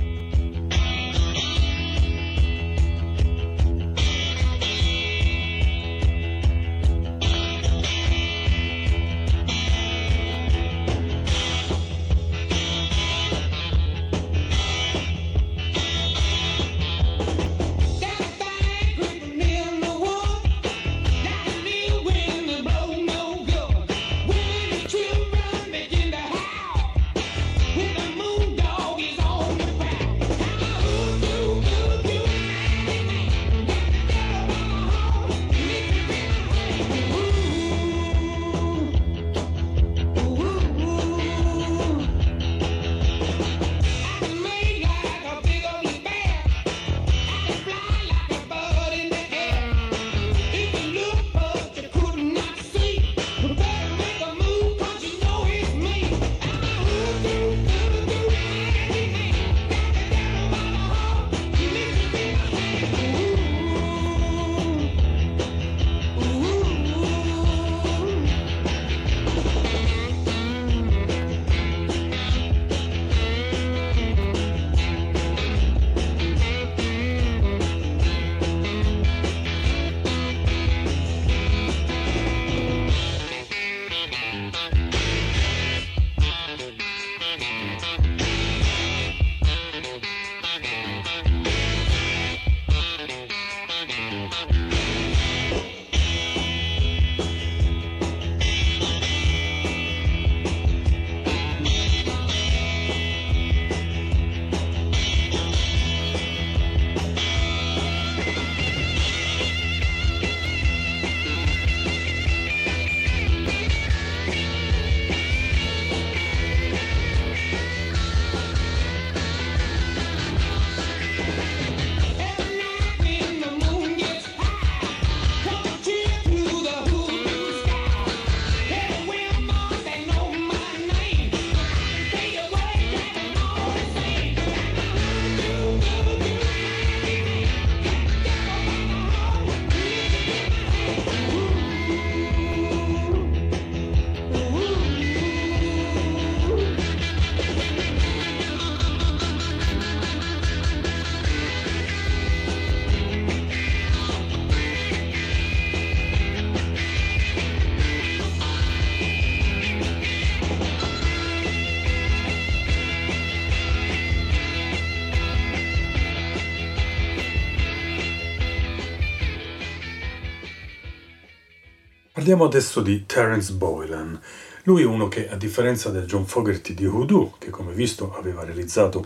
[172.31, 174.17] Parliamo adesso di Terence Boylan.
[174.63, 178.45] Lui è uno che, a differenza del John Fogerty di Hoodoo, che come visto aveva
[178.45, 179.05] realizzato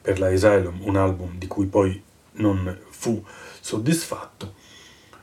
[0.00, 2.02] per la Asylum un album di cui poi
[2.36, 3.22] non fu
[3.60, 4.54] soddisfatto,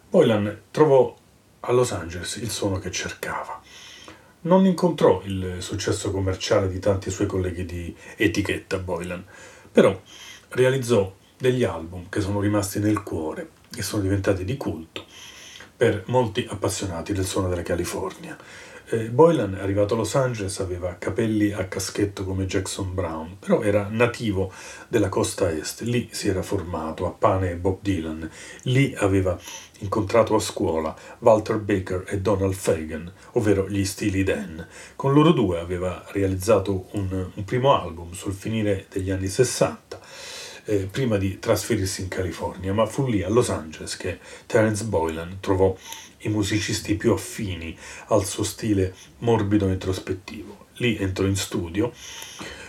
[0.08, 1.16] Boylan trovò
[1.62, 3.60] a Los Angeles il suono che cercava.
[4.42, 9.26] Non incontrò il successo commerciale di tanti suoi colleghi di etichetta Boylan,
[9.72, 10.00] però
[10.50, 15.06] realizzò degli album che sono rimasti nel cuore e sono diventati di culto
[15.76, 18.38] per molti appassionati del suono della California.
[18.88, 23.88] Eh, Boylan, arrivato a Los Angeles, aveva capelli a caschetto come Jackson Brown, però era
[23.90, 24.54] nativo
[24.88, 28.30] della costa est, lì si era formato a pane e Bob Dylan,
[28.64, 29.36] lì aveva
[29.80, 34.68] incontrato a scuola Walter Baker e Donald Fagan, ovvero gli Steely Dan.
[34.96, 40.00] Con loro due aveva realizzato un, un primo album sul finire degli anni 60
[40.66, 45.38] eh, prima di trasferirsi in California, ma fu lì a Los Angeles che Terence Boylan
[45.40, 45.76] trovò
[46.20, 47.78] i musicisti più affini
[48.08, 50.66] al suo stile morbido e introspettivo.
[50.78, 51.94] Lì entrò in studio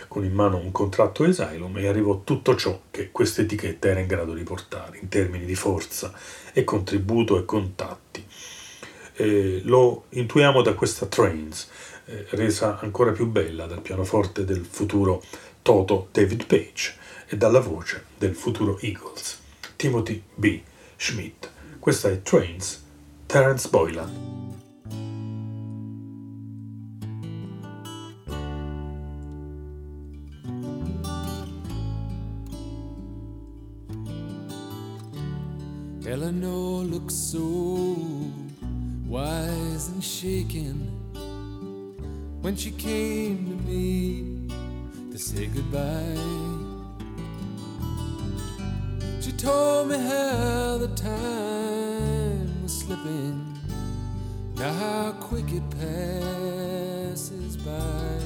[0.07, 4.07] con in mano un contratto Asylum e arrivò tutto ciò che questa etichetta era in
[4.07, 6.13] grado di portare in termini di forza
[6.53, 8.25] e contributo e contatti.
[9.13, 11.69] Eh, lo intuiamo da questa Trains,
[12.05, 15.21] eh, resa ancora più bella dal pianoforte del futuro
[15.61, 16.95] Toto David Page
[17.27, 19.39] e dalla voce del futuro Eagles,
[19.75, 20.61] Timothy B.
[20.95, 21.49] Schmidt.
[21.79, 22.83] Questa è Trains,
[23.25, 24.35] Terence Boylan.
[36.05, 37.95] Eleanor looks so
[39.05, 40.89] wise and shaken
[42.41, 44.47] when she came to me
[45.11, 46.56] to say goodbye.
[49.37, 53.55] Told me how the time was slipping,
[54.55, 58.19] now how quick it passes by.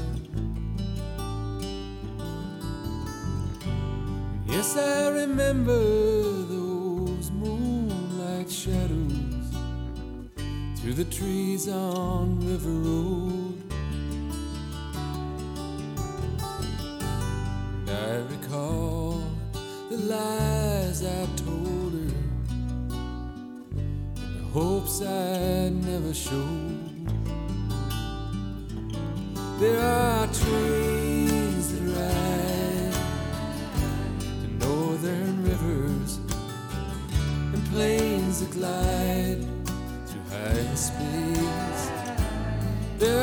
[4.48, 9.52] Yes, I remember those moonlight shadows
[10.78, 13.62] through the trees on River Road.
[17.80, 19.22] And I recall
[19.90, 19.98] the
[21.04, 22.14] I told her
[22.92, 27.08] and the hopes I never showed.
[29.60, 32.94] There are trains that ride
[34.20, 36.20] to northern rivers
[37.54, 39.44] and planes that glide
[40.06, 41.90] through high space.
[43.00, 43.20] There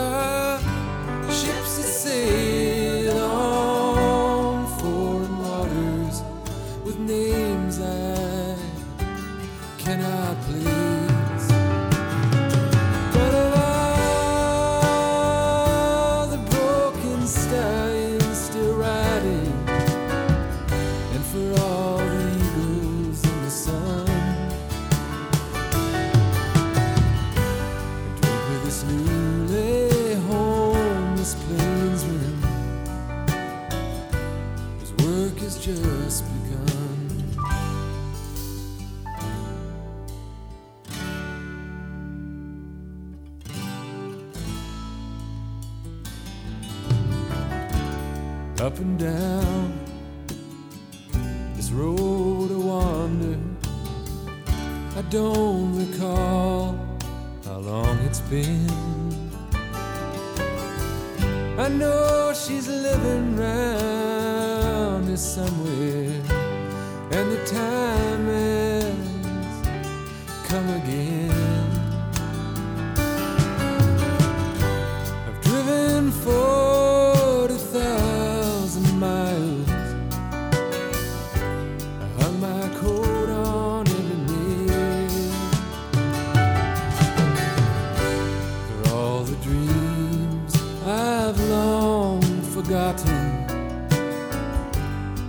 [91.38, 93.46] I've long forgotten.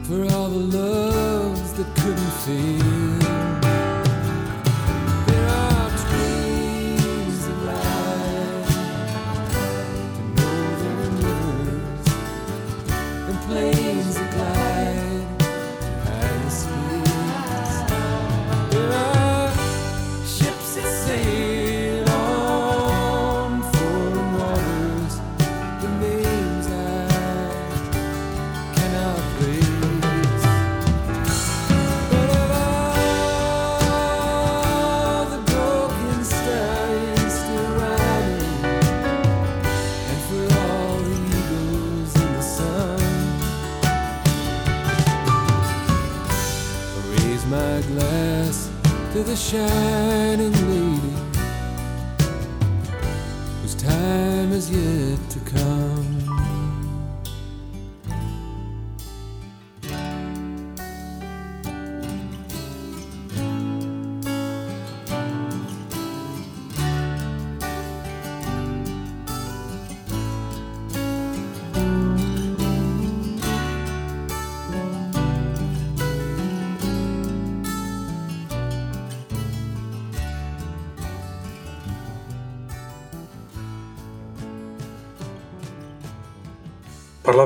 [0.04, 3.19] For all the loves that couldn't feel.
[49.30, 50.59] The shining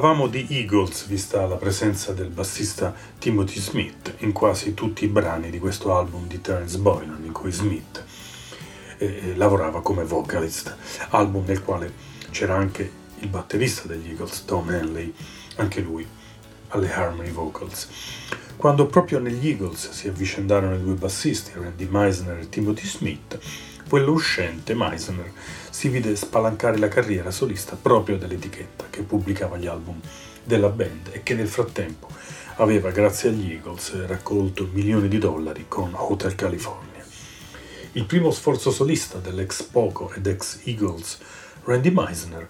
[0.04, 5.50] Parlavamo di Eagles vista la presenza del bassista Timothy Smith in quasi tutti i brani
[5.50, 8.04] di questo album di Terence Boylan in cui Smith
[8.98, 10.76] eh, eh, lavorava come vocalist,
[11.12, 11.94] album nel quale
[12.32, 15.14] c'era anche il batterista degli Eagles, Tom Henley,
[15.56, 16.06] anche lui
[16.68, 17.88] alle harmony vocals.
[18.58, 23.40] Quando proprio negli Eagles si avvicendarono i due bassisti, Randy Meisner e Timothy Smith,
[23.94, 25.32] quello uscente, Meisner,
[25.70, 30.00] si vide spalancare la carriera solista proprio dell'etichetta che pubblicava gli album
[30.44, 32.08] della band e che nel frattempo
[32.56, 37.06] aveva, grazie agli Eagles, raccolto milioni di dollari con Hotel California.
[37.92, 41.20] Il primo sforzo solista dell'ex Poco ed ex Eagles,
[41.64, 42.50] Randy Meisner,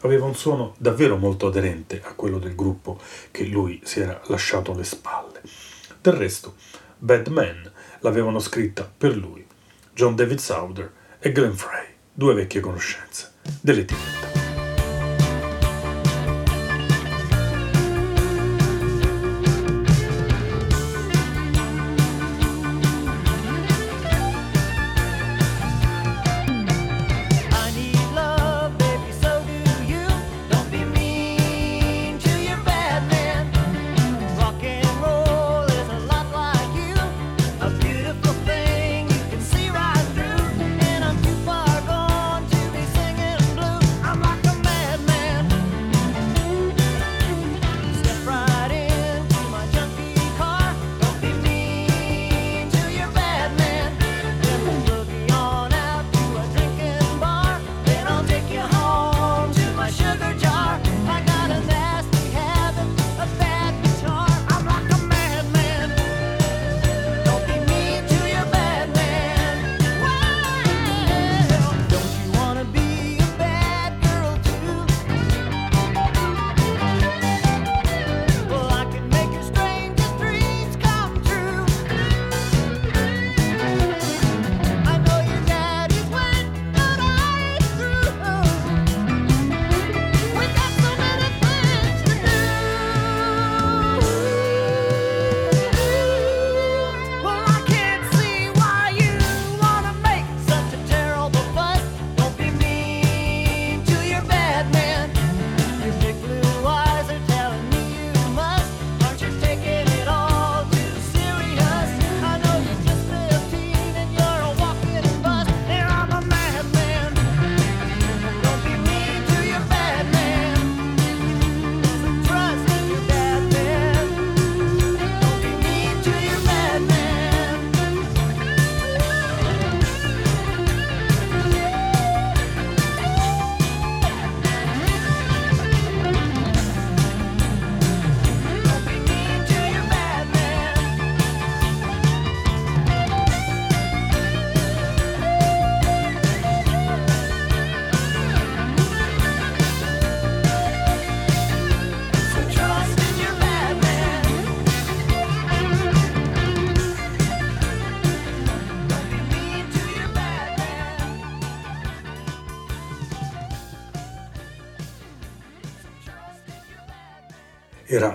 [0.00, 2.98] aveva un suono davvero molto aderente a quello del gruppo
[3.30, 5.40] che lui si era lasciato alle spalle.
[6.00, 6.56] Del resto,
[6.98, 9.46] Bad Man l'avevano scritta per lui
[10.00, 14.39] John David Sauder e Glenn Frey, due vecchie conoscenze dell'etichetta.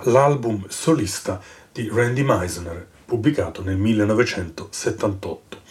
[0.06, 1.42] L'album solista
[1.72, 5.64] di Randy Meisner, pubblicato nel 1978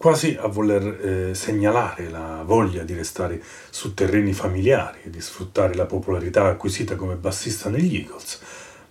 [0.00, 5.74] quasi a voler eh, segnalare la voglia di restare su terreni familiari e di sfruttare
[5.74, 8.40] la popolarità acquisita come bassista negli Eagles,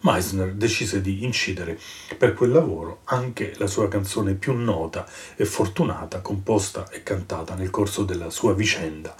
[0.01, 1.79] Meisner decise di incidere
[2.15, 7.71] per quel lavoro anche la sua canzone più nota e fortunata composta e cantata nel
[7.71, 9.15] corso della sua vicenda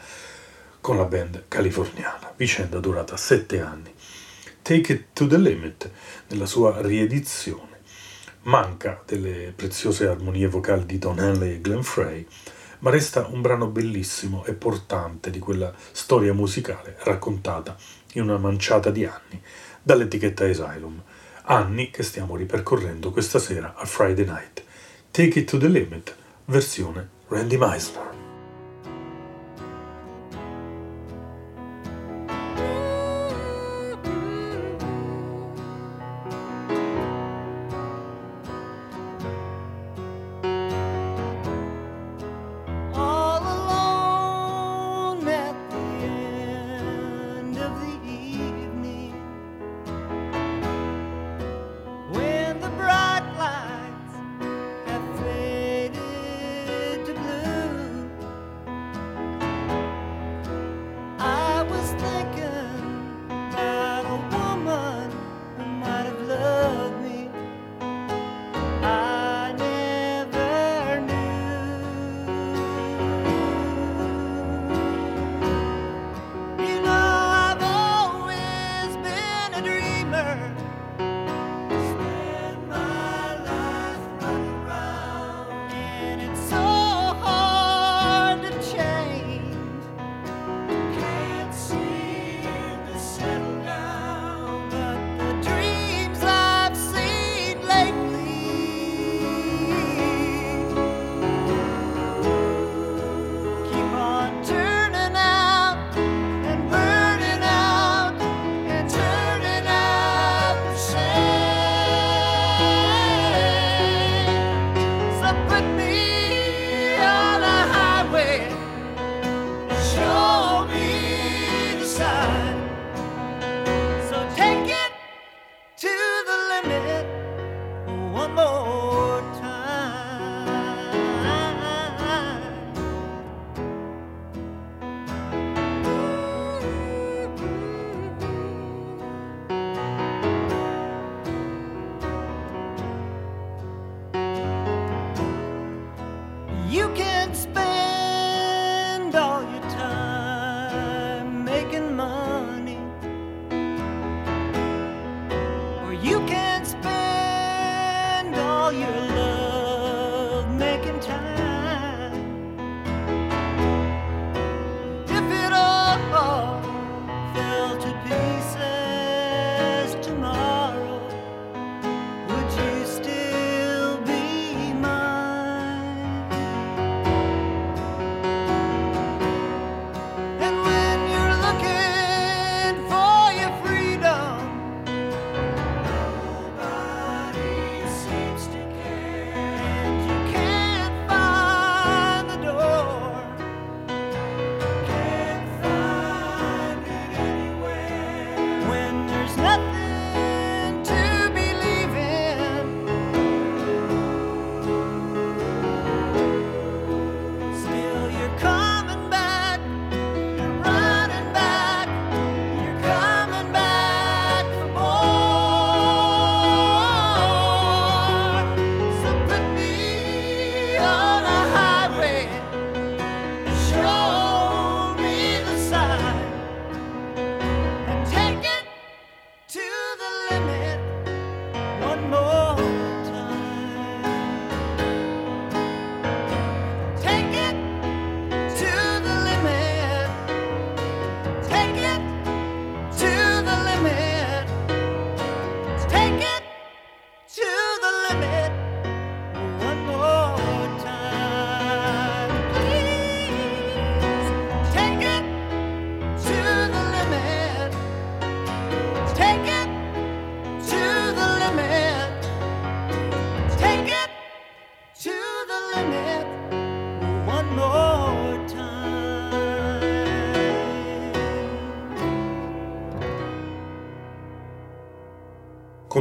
[0.80, 3.92] con la band californiana, vicenda durata sette anni.
[4.70, 5.90] Take It to the Limit,
[6.28, 7.80] nella sua riedizione
[8.44, 12.24] manca delle preziose armonie vocali di Don Henley e Glenn Frey,
[12.82, 17.76] ma resta un brano bellissimo e portante di quella storia musicale raccontata
[18.14, 19.42] in una manciata di anni
[19.82, 21.02] dall'etichetta Asylum,
[21.46, 24.64] anni che stiamo ripercorrendo questa sera a Friday Night.
[25.10, 26.16] Take It to the Limit,
[26.46, 28.19] versione Randy Meisner.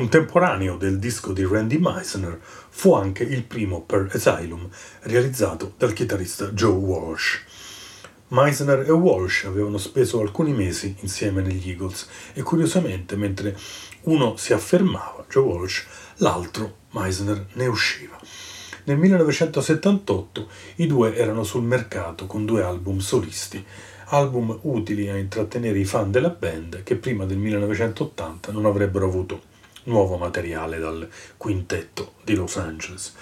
[0.08, 4.66] Contemporaneo del disco di Randy Meisner fu anche il primo per Asylum
[5.00, 7.44] realizzato dal chitarrista Joe Walsh.
[8.28, 13.54] Meisner e Walsh avevano speso alcuni mesi insieme negli Eagles e curiosamente mentre
[14.04, 15.84] uno si affermava, Joe Walsh,
[16.16, 18.18] l'altro, Meisner, ne usciva.
[18.84, 23.62] Nel 1978 i due erano sul mercato con due album solisti,
[24.06, 29.56] album utili a intrattenere i fan della band che prima del 1980 non avrebbero avuto
[29.88, 33.14] nuovo materiale dal quintetto di Los Angeles.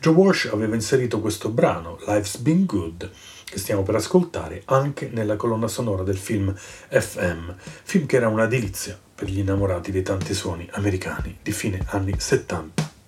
[0.00, 3.10] Joe Walsh aveva inserito questo brano, Life's Been Good,
[3.44, 7.50] che stiamo per ascoltare anche nella colonna sonora del film FM,
[7.82, 12.14] film che era una delizia per gli innamorati dei tanti suoni americani di fine anni
[12.16, 12.99] 70.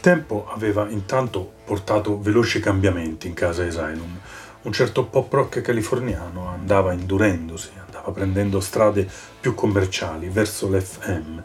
[0.00, 4.18] Il tempo aveva intanto portato veloci cambiamenti in casa Asylum.
[4.62, 9.06] Un certo pop rock californiano andava indurendosi, andava prendendo strade
[9.38, 11.42] più commerciali verso l'FM.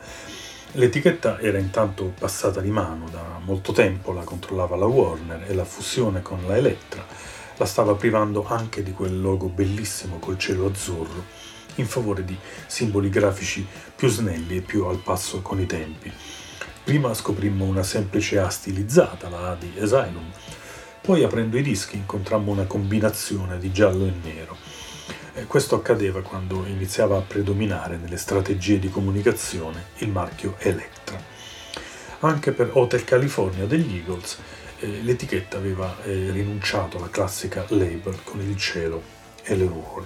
[0.72, 5.66] L'etichetta era intanto passata di mano da molto tempo, la controllava la Warner e la
[5.66, 7.06] fusione con la Electra
[7.58, 11.26] la stava privando anche di quel logo bellissimo col cielo azzurro,
[11.76, 12.38] in favore di
[12.68, 16.10] simboli grafici più snelli e più al passo con i tempi.
[16.86, 20.32] Prima scoprimmo una semplice A stilizzata, la A di Asylum,
[21.02, 24.56] poi aprendo i dischi incontrammo una combinazione di giallo e nero.
[25.34, 31.20] E questo accadeva quando iniziava a predominare nelle strategie di comunicazione il marchio Electra.
[32.20, 34.38] Anche per Hotel California degli Eagles
[34.78, 39.02] eh, l'etichetta aveva eh, rinunciato alla classica label con il cielo
[39.42, 40.06] e le nuvole.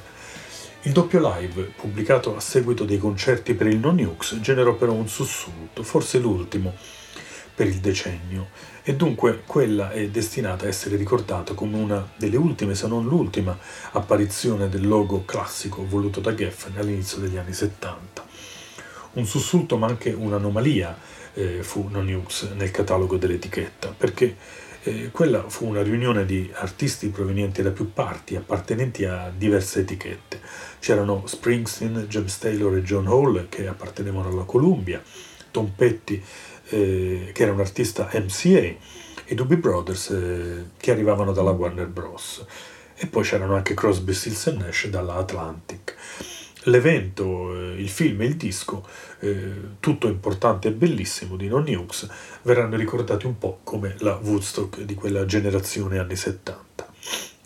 [0.84, 5.84] Il doppio live, pubblicato a seguito dei concerti per il Non-Nukes, generò però un sussulto,
[5.84, 6.74] forse l'ultimo
[7.54, 8.48] per il decennio,
[8.82, 13.60] e dunque quella è destinata a essere ricordata come una delle ultime, se non l'ultima,
[13.92, 18.26] apparizione del logo classico voluto da Geffen all'inizio degli anni 70.
[19.16, 20.98] Un sussulto ma anche un'anomalia
[21.34, 24.34] eh, fu Non-Nukes nel catalogo dell'etichetta, perché
[24.90, 30.40] eh, quella fu una riunione di artisti provenienti da più parti, appartenenti a diverse etichette.
[30.80, 35.02] C'erano Springsteen, James Taylor e John Hall che appartenevano alla Columbia,
[35.52, 36.22] Tom Petty
[36.70, 38.76] eh, che era un artista MCA
[39.26, 42.44] e Doobie Brothers eh, che arrivavano dalla Warner Bros.
[42.96, 45.96] E poi c'erano anche Crosby, Stills e Nash dalla Atlantic.
[46.64, 48.86] L'evento, eh, il film e il disco,
[49.20, 52.08] eh, tutto importante e bellissimo di Non Nukes,
[52.42, 56.88] verranno ricordati un po' come la Woodstock di quella generazione anni 70.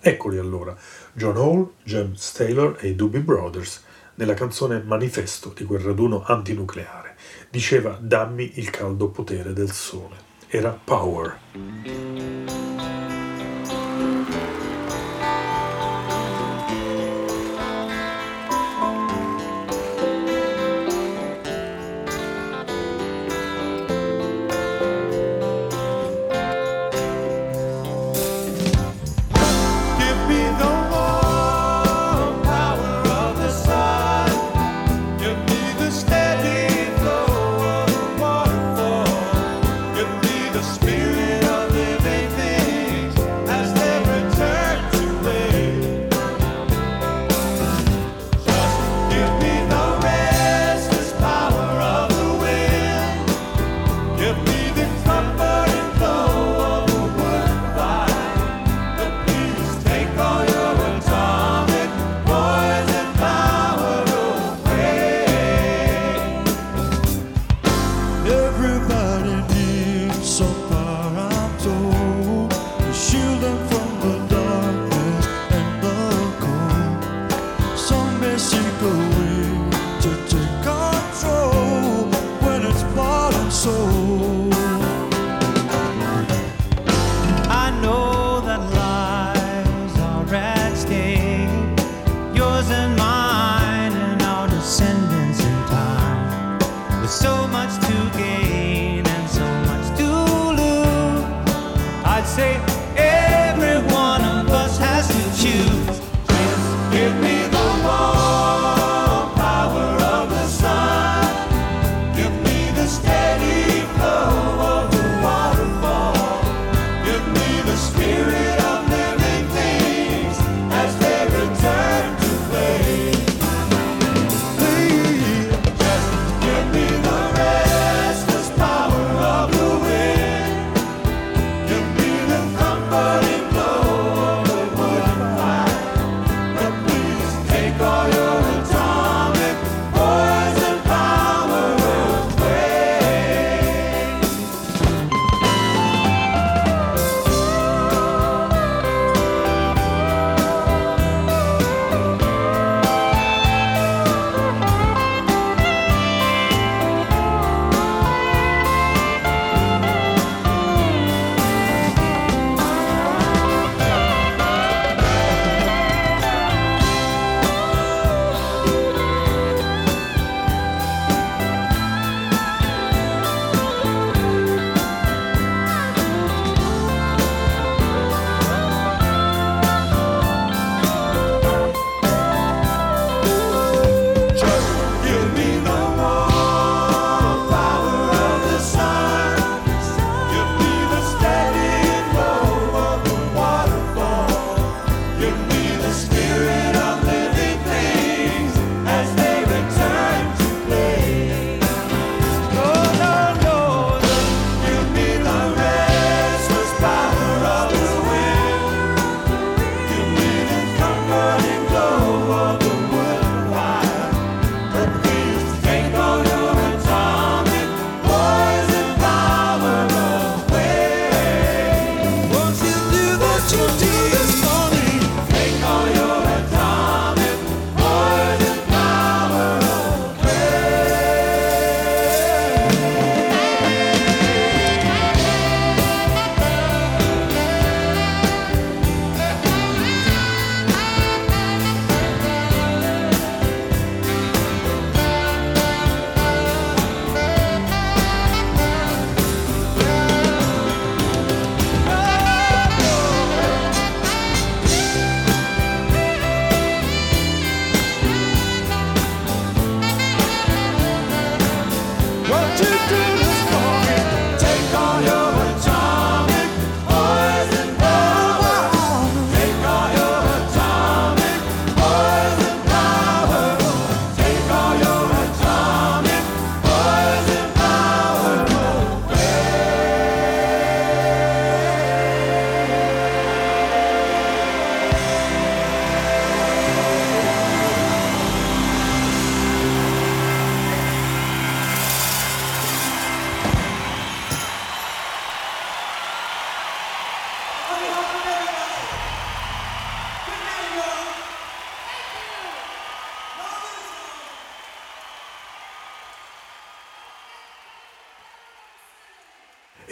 [0.02, 0.76] Eccoli allora,
[1.14, 3.84] John Hall, James Taylor e i Doobie Brothers
[4.16, 7.16] nella canzone Manifesto di quel raduno antinucleare.
[7.50, 10.32] Diceva dammi il caldo potere del sole.
[10.48, 12.73] Era Power.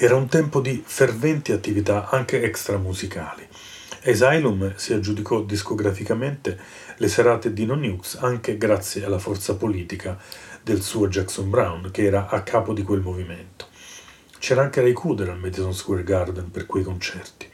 [0.04, 3.48] Era un tempo di ferventi attività anche extramusicali.
[4.06, 6.58] Asylum si aggiudicò discograficamente
[6.98, 10.18] le serate di Non Hughes anche grazie alla forza politica
[10.64, 13.68] del suo Jackson Brown, che era a capo di quel movimento.
[14.40, 17.48] C'era anche Ray Cooder al Madison Square Garden per quei concerti.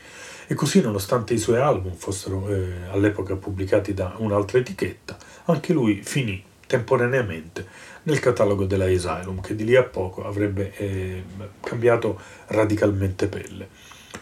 [0.47, 5.17] E così, nonostante i suoi album fossero eh, all'epoca pubblicati da un'altra etichetta,
[5.47, 7.65] anche lui finì temporaneamente
[8.03, 11.23] nel catalogo della Asylum, che di lì a poco avrebbe eh,
[11.61, 13.69] cambiato radicalmente pelle.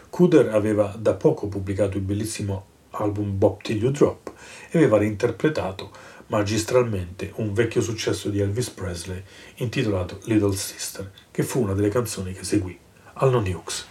[0.10, 4.32] Cooder aveva da poco pubblicato il bellissimo album Bob Till You Drop
[4.70, 5.92] e aveva reinterpretato
[6.28, 9.22] magistralmente un vecchio successo di Elvis Presley
[9.56, 12.78] intitolato Little Sister, che fu una delle canzoni che seguì
[13.16, 13.88] al Non Hughes.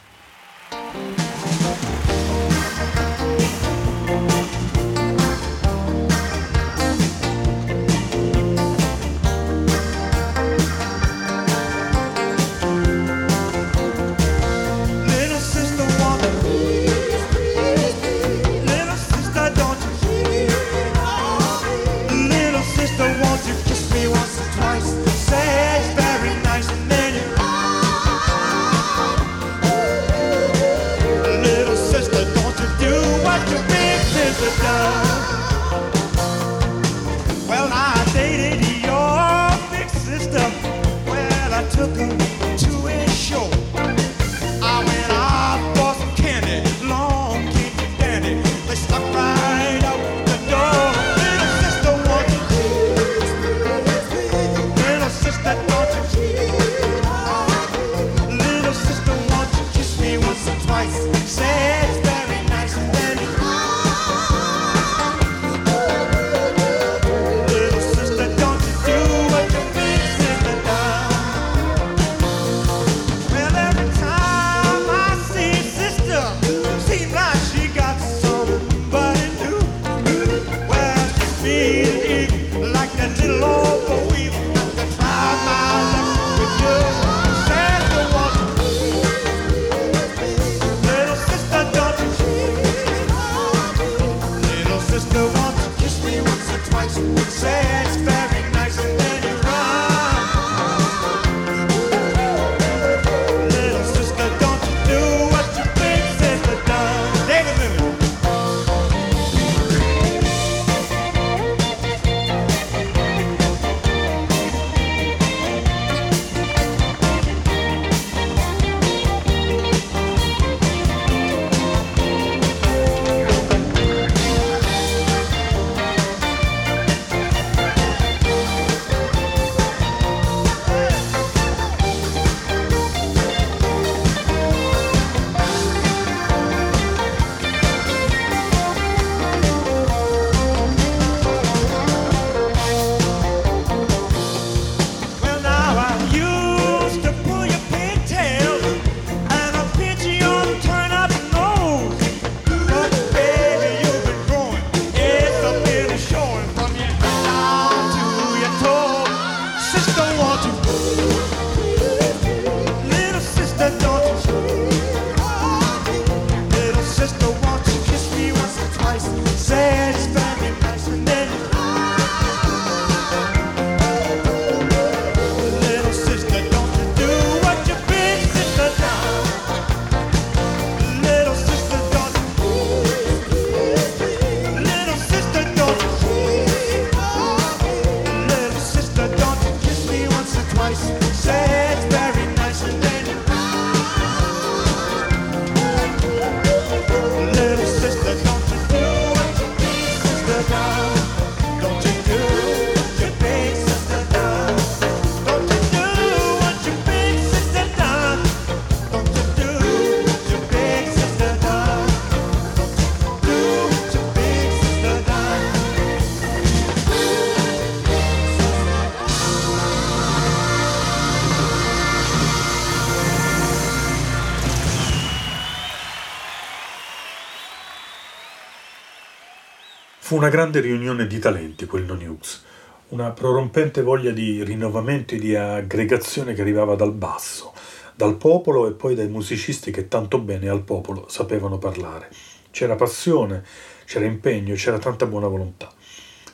[230.14, 232.44] Fu una grande riunione di talenti quel Hughes,
[232.90, 237.52] una prorompente voglia di rinnovamento e di aggregazione che arrivava dal basso,
[237.96, 242.10] dal popolo e poi dai musicisti che tanto bene al popolo sapevano parlare.
[242.52, 243.42] C'era passione,
[243.86, 245.68] c'era impegno, c'era tanta buona volontà.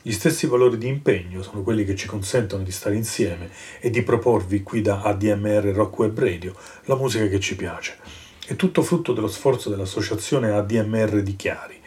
[0.03, 3.49] Gli stessi valori di impegno sono quelli che ci consentono di stare insieme
[3.79, 6.53] e di proporvi qui da ADMR Rock Web Radio
[6.83, 7.97] la musica che ci piace.
[8.45, 11.80] È tutto frutto dello sforzo dell'associazione ADMR di Chiari,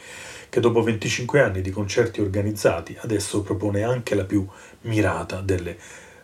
[0.55, 4.47] che dopo 25 anni di concerti organizzati adesso propone anche la più
[4.83, 5.77] mirata delle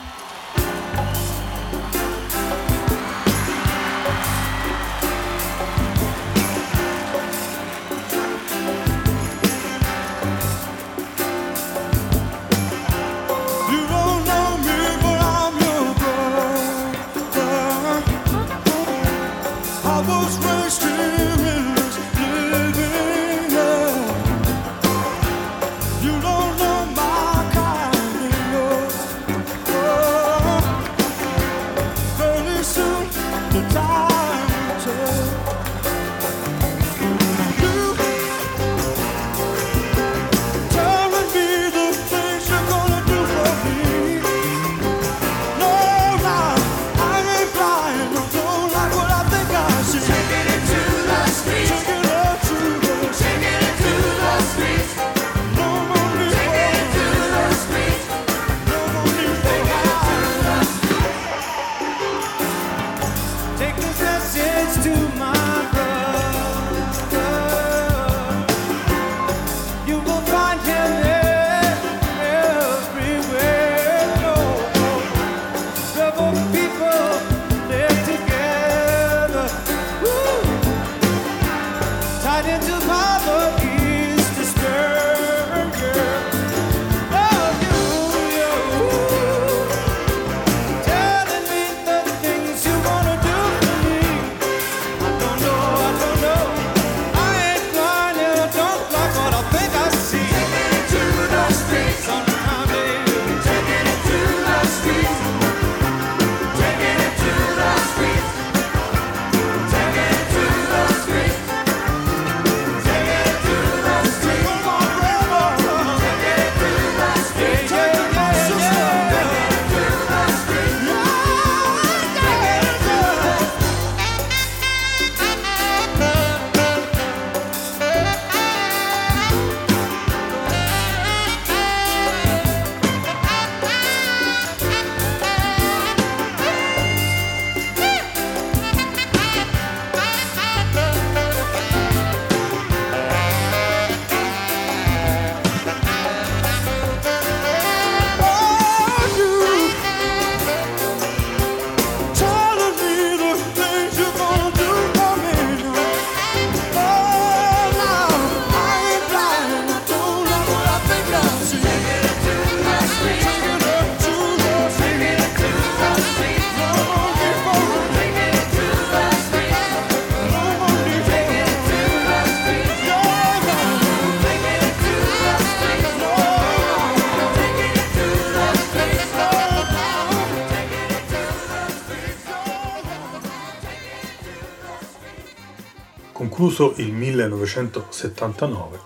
[186.54, 188.78] Concluso il 1979,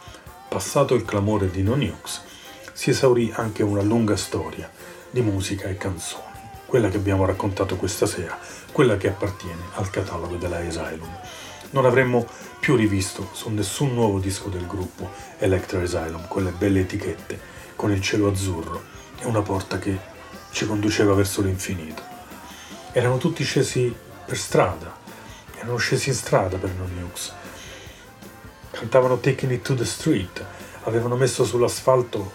[0.49, 2.23] passato il clamore di No Nukes,
[2.73, 4.71] si esaurì anche una lunga storia
[5.11, 6.23] di musica e canzoni,
[6.65, 8.39] quella che abbiamo raccontato questa sera,
[8.73, 11.15] quella che appartiene al catalogo della Asylum.
[11.73, 12.27] Non avremmo
[12.59, 17.39] più rivisto su nessun nuovo disco del gruppo Electro Asylum quelle belle etichette
[17.77, 18.83] con il cielo azzurro
[19.19, 19.99] e una porta che
[20.53, 22.01] ci conduceva verso l'infinito.
[22.93, 24.91] Erano tutti scesi per strada,
[25.59, 27.35] erano scesi in strada per No Nukes.
[28.71, 30.45] Cantavano Taking It to the Street,
[30.85, 32.33] avevano messo sull'asfalto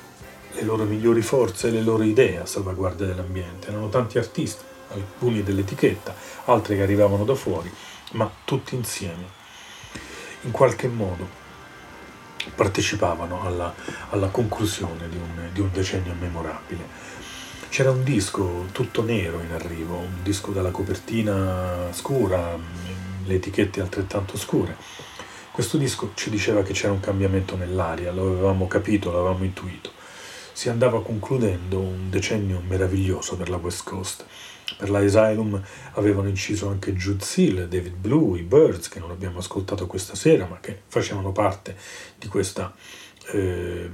[0.53, 3.69] le loro migliori forze e le loro idee a salvaguardia dell'ambiente.
[3.69, 6.13] Erano tanti artisti, alcuni dell'etichetta,
[6.45, 7.71] altri che arrivavano da fuori,
[8.11, 9.41] ma tutti insieme,
[10.41, 11.41] in qualche modo,
[12.53, 13.73] partecipavano alla,
[14.09, 17.11] alla conclusione di un, di un decennio memorabile.
[17.69, 22.55] C'era un disco tutto nero in arrivo, un disco dalla copertina scura,
[23.25, 24.75] le etichette altrettanto scure.
[25.53, 29.91] Questo disco ci diceva che c'era un cambiamento nell'aria, lo avevamo capito, l'avevamo intuito.
[30.51, 34.25] Si andava concludendo un decennio meraviglioso per la West Coast.
[34.75, 35.61] Per la Asylum
[35.91, 40.47] avevano inciso anche Jude Seal, David Blue, i Birds, che non abbiamo ascoltato questa sera,
[40.47, 41.77] ma che facevano parte
[42.17, 42.73] di questa,
[43.31, 43.91] eh,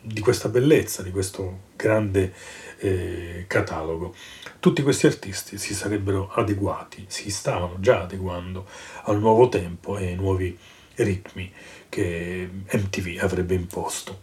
[0.00, 2.32] di questa bellezza, di questo grande
[2.78, 4.14] eh, catalogo.
[4.62, 8.68] Tutti questi artisti si sarebbero adeguati, si stavano già adeguando
[9.06, 10.56] al nuovo tempo e ai nuovi
[10.94, 11.52] ritmi
[11.88, 14.20] che MTV avrebbe imposto.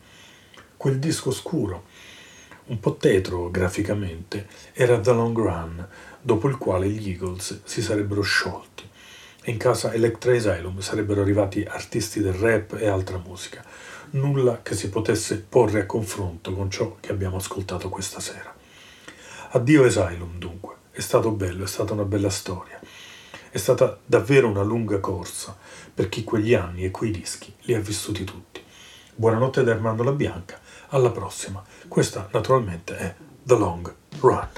[0.78, 1.88] Quel disco scuro,
[2.68, 5.88] un po' tetro graficamente, era The Long Run,
[6.22, 8.88] dopo il quale gli Eagles si sarebbero sciolti
[9.42, 13.62] e in casa Electra Asylum sarebbero arrivati artisti del rap e altra musica,
[14.12, 18.56] nulla che si potesse porre a confronto con ciò che abbiamo ascoltato questa sera.
[19.52, 22.80] Addio Asylum dunque, è stato bello, è stata una bella storia,
[23.50, 25.58] è stata davvero una lunga corsa
[25.92, 28.62] per chi quegli anni e quei dischi li ha vissuti tutti.
[29.16, 30.60] Buonanotte da Armando La Bianca,
[30.90, 31.64] alla prossima.
[31.88, 34.50] Questa naturalmente è The Long Run.